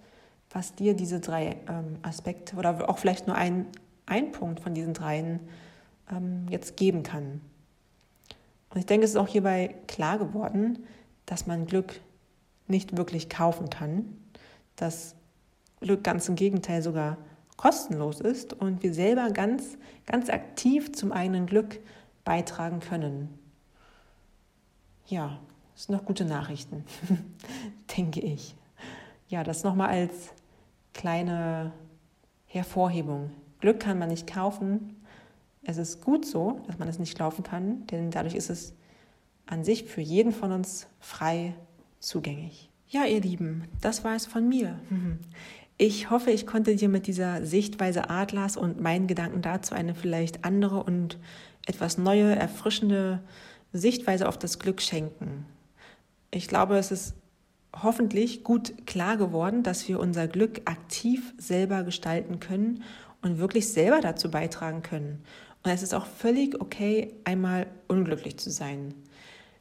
was 0.51 0.75
dir 0.75 0.95
diese 0.95 1.18
drei 1.18 1.57
ähm, 1.68 1.99
Aspekte 2.03 2.57
oder 2.57 2.89
auch 2.89 2.99
vielleicht 2.99 3.27
nur 3.27 3.35
ein, 3.37 3.66
ein 4.07 4.31
Punkt 4.31 4.61
von 4.61 4.72
diesen 4.72 4.95
dreien 4.95 5.41
ähm, 6.11 6.46
jetzt 6.50 6.76
geben 6.76 7.02
kann. 7.02 7.40
Und 8.70 8.80
ich 8.80 8.86
denke, 8.86 9.05
es 9.05 9.12
ist 9.12 9.16
auch 9.16 9.28
hierbei 9.28 9.74
klar 9.86 10.18
geworden, 10.18 10.84
dass 11.26 11.46
man 11.46 11.66
Glück 11.66 12.00
nicht 12.66 12.96
wirklich 12.96 13.28
kaufen 13.28 13.70
kann, 13.70 14.16
dass 14.76 15.14
Glück 15.80 16.02
ganz 16.02 16.28
im 16.28 16.34
Gegenteil 16.34 16.82
sogar 16.82 17.18
kostenlos 17.57 18.20
ist 18.20 18.52
und 18.52 18.82
wir 18.82 18.92
selber 18.92 19.30
ganz, 19.30 19.78
ganz 20.07 20.28
aktiv 20.28 20.92
zum 20.92 21.12
eigenen 21.12 21.46
Glück 21.46 21.80
beitragen 22.24 22.80
können. 22.80 23.38
Ja, 25.07 25.38
das 25.74 25.84
sind 25.84 25.94
noch 25.94 26.05
gute 26.05 26.24
Nachrichten, 26.24 26.84
denke 27.96 28.20
ich. 28.20 28.57
Ja, 29.28 29.44
das 29.44 29.62
nochmal 29.62 29.90
als 29.90 30.32
kleine 30.94 31.72
Hervorhebung. 32.46 33.30
Glück 33.61 33.80
kann 33.80 33.98
man 33.98 34.09
nicht 34.09 34.26
kaufen, 34.26 35.03
Es 35.65 35.79
ist 35.79 36.03
gut 36.03 36.27
so, 36.27 36.61
dass 36.67 36.79
man 36.79 36.89
es 36.89 36.99
nicht 36.99 37.19
laufen 37.19 37.43
kann, 37.43 37.87
denn 37.87 38.11
dadurch 38.11 38.35
ist 38.35 38.51
es 38.51 38.75
an 39.47 39.65
sich 39.65 39.85
für 39.85 40.01
jeden 40.01 40.33
von 40.33 40.53
uns 40.53 40.87
frei 41.01 41.55
zugänglich. 42.01 42.71
Ja, 42.89 43.05
ihr 43.07 43.21
Lieben, 43.21 43.65
das 43.81 44.05
war 44.05 44.15
es 44.15 44.27
von 44.27 44.49
mir. 44.49 44.79
Ich 45.77 46.11
hoffe, 46.11 46.31
ich 46.31 46.47
konnte 46.47 46.77
dir 46.77 46.89
mit 46.89 47.07
dieser 47.07 47.45
Sichtweise 47.45 48.09
Adlers 48.09 48.57
und 48.57 48.81
meinen 48.81 49.07
Gedanken 49.07 49.43
dazu 49.43 49.75
eine 49.75 49.95
vielleicht 49.95 50.45
andere 50.45 50.85
und 50.85 51.19
etwas 51.67 51.99
neue, 51.99 52.37
erfrischende 52.37 53.21
Sichtweise 53.73 54.29
auf 54.29 54.39
das 54.39 54.59
Glück 54.59 54.81
schenken. 54.81 55.47
Ich 56.31 56.47
glaube, 56.47 56.77
es 56.77 56.93
ist 56.93 57.15
hoffentlich 57.83 58.45
gut 58.45 58.87
klar 58.87 59.17
geworden, 59.17 59.62
dass 59.62 59.89
wir 59.89 59.99
unser 59.99 60.29
Glück 60.29 60.62
aktiv 60.67 61.35
selber 61.39 61.83
gestalten 61.83 62.39
können 62.39 62.85
und 63.23 63.39
wirklich 63.39 63.73
selber 63.73 64.01
dazu 64.01 64.31
beitragen 64.31 64.83
können. 64.83 65.25
Und 65.65 65.71
es 65.71 65.83
ist 65.83 65.95
auch 65.95 66.07
völlig 66.07 66.61
okay, 66.61 67.15
einmal 67.25 67.67
unglücklich 67.89 68.39
zu 68.39 68.51
sein. 68.51 68.95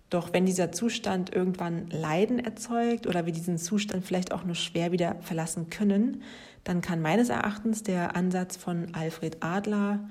Doch 0.09 0.31
wenn 0.33 0.45
dieser 0.45 0.71
Zustand 0.71 1.33
irgendwann 1.33 1.89
Leiden 1.89 2.37
erzeugt 2.37 3.07
oder 3.07 3.25
wir 3.25 3.33
diesen 3.33 3.57
Zustand 3.57 4.05
vielleicht 4.05 4.31
auch 4.31 4.43
nur 4.43 4.53
schwer 4.53 4.91
wieder 4.91 5.15
verlassen 5.21 5.69
können, 5.69 6.21
dann 6.65 6.81
kann 6.81 7.01
meines 7.01 7.29
Erachtens 7.29 7.81
der 7.83 8.15
Ansatz 8.15 8.57
von 8.57 8.93
Alfred 8.93 9.37
Adler 9.39 10.07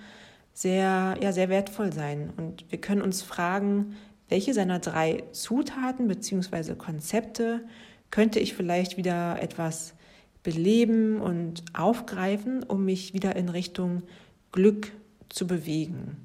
sehr, 0.55 1.16
ja, 1.20 1.32
sehr 1.32 1.49
wertvoll 1.49 1.93
sein. 1.93 2.32
Und 2.36 2.64
wir 2.70 2.80
können 2.80 3.03
uns 3.03 3.22
fragen, 3.22 3.95
welche 4.28 4.55
seiner 4.55 4.78
drei 4.78 5.24
Zutaten 5.32 6.09
bzw. 6.09 6.74
Konzepte 6.74 7.64
könnte 8.11 8.40
ich 8.40 8.55
vielleicht 8.55 8.97
wieder 8.97 9.40
etwas 9.40 9.95
beleben 10.43 11.20
und 11.20 11.62
aufgreifen, 11.74 12.62
um 12.62 12.84
mich 12.84 13.14
wieder 13.14 13.36
in 13.36 13.49
Richtung 13.49 14.03
Glück 14.51 14.90
zu 15.32 15.46
bewegen? 15.46 16.16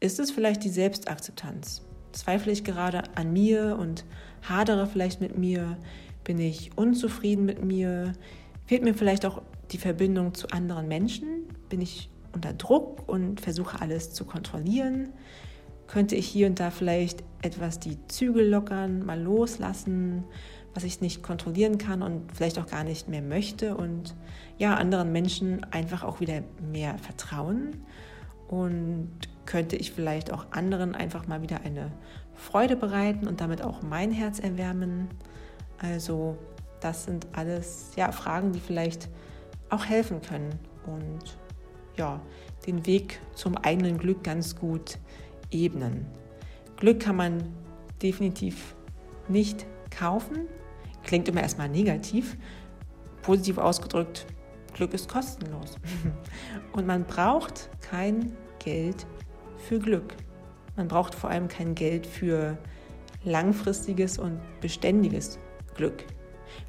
Ist 0.00 0.18
es 0.18 0.30
vielleicht 0.30 0.64
die 0.64 0.70
Selbstakzeptanz? 0.70 1.82
Zweifle 2.12 2.52
ich 2.52 2.64
gerade 2.64 3.02
an 3.14 3.32
mir 3.32 3.76
und 3.78 4.04
hadere 4.42 4.86
vielleicht 4.86 5.20
mit 5.20 5.36
mir? 5.36 5.76
Bin 6.24 6.38
ich 6.38 6.76
unzufrieden 6.76 7.44
mit 7.44 7.64
mir? 7.64 8.14
Fehlt 8.66 8.82
mir 8.82 8.94
vielleicht 8.94 9.26
auch 9.26 9.42
die 9.70 9.78
Verbindung 9.78 10.34
zu 10.34 10.48
anderen 10.48 10.88
Menschen? 10.88 11.46
Bin 11.68 11.80
ich 11.80 12.10
unter 12.32 12.52
Druck 12.52 13.08
und 13.08 13.40
versuche 13.40 13.80
alles 13.80 14.12
zu 14.12 14.24
kontrollieren? 14.24 15.10
Könnte 15.86 16.16
ich 16.16 16.26
hier 16.26 16.46
und 16.46 16.60
da 16.60 16.70
vielleicht 16.70 17.24
etwas 17.42 17.78
die 17.78 17.98
Zügel 18.08 18.48
lockern, 18.48 19.04
mal 19.04 19.20
loslassen, 19.20 20.24
was 20.74 20.84
ich 20.84 21.00
nicht 21.00 21.22
kontrollieren 21.22 21.78
kann 21.78 22.02
und 22.02 22.30
vielleicht 22.34 22.58
auch 22.58 22.66
gar 22.66 22.84
nicht 22.84 23.08
mehr 23.08 23.22
möchte 23.22 23.76
und 23.76 24.14
ja, 24.58 24.76
anderen 24.76 25.12
Menschen 25.12 25.64
einfach 25.72 26.04
auch 26.04 26.20
wieder 26.20 26.42
mehr 26.60 26.98
vertrauen 26.98 27.84
und 28.48 29.10
könnte 29.46 29.76
ich 29.76 29.92
vielleicht 29.92 30.32
auch 30.32 30.46
anderen 30.50 30.94
einfach 30.94 31.26
mal 31.26 31.42
wieder 31.42 31.60
eine 31.62 31.92
Freude 32.34 32.76
bereiten 32.76 33.26
und 33.26 33.40
damit 33.40 33.62
auch 33.62 33.82
mein 33.82 34.10
Herz 34.10 34.38
erwärmen. 34.38 35.08
Also 35.78 36.36
das 36.80 37.04
sind 37.04 37.26
alles 37.32 37.92
ja, 37.96 38.12
Fragen, 38.12 38.52
die 38.52 38.60
vielleicht 38.60 39.08
auch 39.70 39.84
helfen 39.84 40.20
können 40.22 40.58
und 40.86 41.38
ja, 41.96 42.20
den 42.66 42.86
Weg 42.86 43.20
zum 43.34 43.56
eigenen 43.56 43.98
Glück 43.98 44.22
ganz 44.22 44.56
gut 44.56 44.98
ebnen. 45.50 46.06
Glück 46.76 47.00
kann 47.00 47.16
man 47.16 47.42
definitiv 48.02 48.76
nicht 49.28 49.66
kaufen. 49.90 50.46
Klingt 51.02 51.28
immer 51.28 51.42
erstmal 51.42 51.68
negativ. 51.68 52.36
Positiv 53.22 53.58
ausgedrückt, 53.58 54.26
Glück 54.78 54.94
ist 54.94 55.08
kostenlos. 55.08 55.76
Und 56.72 56.86
man 56.86 57.04
braucht 57.04 57.68
kein 57.80 58.32
Geld 58.60 59.06
für 59.56 59.80
Glück. 59.80 60.14
Man 60.76 60.86
braucht 60.86 61.16
vor 61.16 61.30
allem 61.30 61.48
kein 61.48 61.74
Geld 61.74 62.06
für 62.06 62.56
langfristiges 63.24 64.18
und 64.18 64.40
beständiges 64.60 65.40
Glück. 65.74 66.04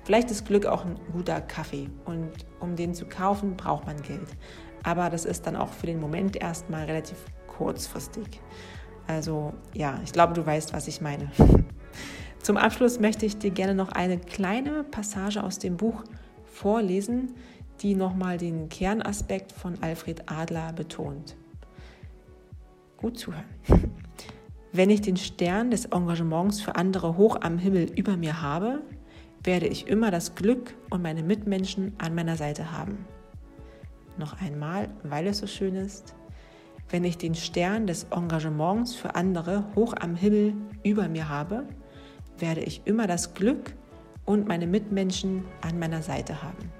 Vielleicht 0.03 0.31
ist 0.31 0.47
Glück 0.47 0.65
auch 0.65 0.83
ein 0.83 0.99
guter 1.13 1.39
Kaffee 1.41 1.87
und 2.05 2.31
um 2.59 2.75
den 2.75 2.95
zu 2.95 3.05
kaufen, 3.05 3.55
braucht 3.55 3.85
man 3.85 4.01
Geld. 4.01 4.27
Aber 4.81 5.11
das 5.11 5.25
ist 5.25 5.45
dann 5.45 5.55
auch 5.55 5.71
für 5.71 5.85
den 5.85 5.99
Moment 5.99 6.35
erstmal 6.35 6.85
relativ 6.85 7.17
kurzfristig. 7.45 8.41
Also 9.05 9.53
ja, 9.75 9.99
ich 10.03 10.11
glaube, 10.11 10.33
du 10.33 10.43
weißt, 10.43 10.73
was 10.73 10.87
ich 10.87 11.01
meine. 11.01 11.31
Zum 12.41 12.57
Abschluss 12.57 12.99
möchte 12.99 13.27
ich 13.27 13.37
dir 13.37 13.51
gerne 13.51 13.75
noch 13.75 13.91
eine 13.91 14.17
kleine 14.17 14.83
Passage 14.83 15.43
aus 15.43 15.59
dem 15.59 15.77
Buch 15.77 16.03
vorlesen, 16.45 17.35
die 17.81 17.95
nochmal 17.95 18.37
den 18.37 18.69
Kernaspekt 18.69 19.51
von 19.51 19.81
Alfred 19.81 20.23
Adler 20.31 20.73
betont. 20.73 21.35
Gut 22.97 23.17
zuhören. 23.17 23.45
Wenn 24.71 24.89
ich 24.89 25.01
den 25.01 25.17
Stern 25.17 25.71
des 25.71 25.85
Engagements 25.85 26.61
für 26.61 26.75
andere 26.75 27.17
hoch 27.17 27.37
am 27.41 27.57
Himmel 27.57 27.91
über 27.95 28.17
mir 28.17 28.41
habe, 28.41 28.81
werde 29.43 29.67
ich 29.67 29.87
immer 29.87 30.11
das 30.11 30.35
Glück 30.35 30.75
und 30.89 31.01
meine 31.01 31.23
Mitmenschen 31.23 31.93
an 31.97 32.13
meiner 32.13 32.35
Seite 32.35 32.71
haben. 32.71 33.05
Noch 34.17 34.39
einmal, 34.41 34.89
weil 35.03 35.27
es 35.27 35.39
so 35.39 35.47
schön 35.47 35.75
ist. 35.75 36.13
Wenn 36.89 37.03
ich 37.03 37.17
den 37.17 37.35
Stern 37.35 37.87
des 37.87 38.07
Engagements 38.11 38.95
für 38.95 39.15
andere 39.15 39.63
hoch 39.75 39.93
am 39.99 40.15
Himmel 40.15 40.53
über 40.83 41.07
mir 41.07 41.29
habe, 41.29 41.65
werde 42.37 42.61
ich 42.61 42.81
immer 42.85 43.07
das 43.07 43.33
Glück 43.33 43.73
und 44.25 44.47
meine 44.47 44.67
Mitmenschen 44.67 45.45
an 45.61 45.79
meiner 45.79 46.01
Seite 46.01 46.43
haben. 46.43 46.78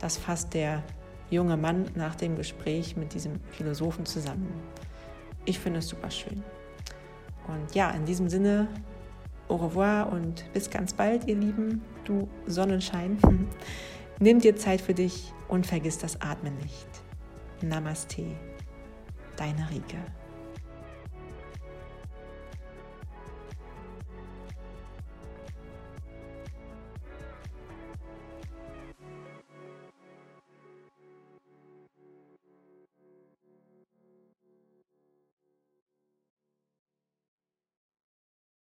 Das 0.00 0.16
fasst 0.16 0.54
der 0.54 0.82
junge 1.30 1.56
Mann 1.56 1.86
nach 1.94 2.16
dem 2.16 2.36
Gespräch 2.36 2.96
mit 2.96 3.14
diesem 3.14 3.40
Philosophen 3.52 4.04
zusammen. 4.04 4.52
Ich 5.44 5.58
finde 5.58 5.78
es 5.78 5.88
super 5.88 6.10
schön. 6.10 6.42
Und 7.46 7.74
ja, 7.74 7.90
in 7.90 8.04
diesem 8.04 8.28
Sinne, 8.28 8.68
au 9.48 9.56
revoir 9.56 10.12
und 10.12 10.44
bis 10.52 10.70
ganz 10.70 10.92
bald, 10.92 11.26
ihr 11.26 11.36
Lieben, 11.36 11.82
du 12.04 12.28
Sonnenschein. 12.46 13.18
Nimm 14.18 14.40
dir 14.40 14.56
Zeit 14.56 14.80
für 14.80 14.94
dich 14.94 15.32
und 15.48 15.66
vergiss 15.66 15.98
das 15.98 16.20
Atmen 16.20 16.56
nicht. 16.58 16.88
Namaste, 17.62 18.24
deine 19.36 19.68
Rike. 19.70 19.98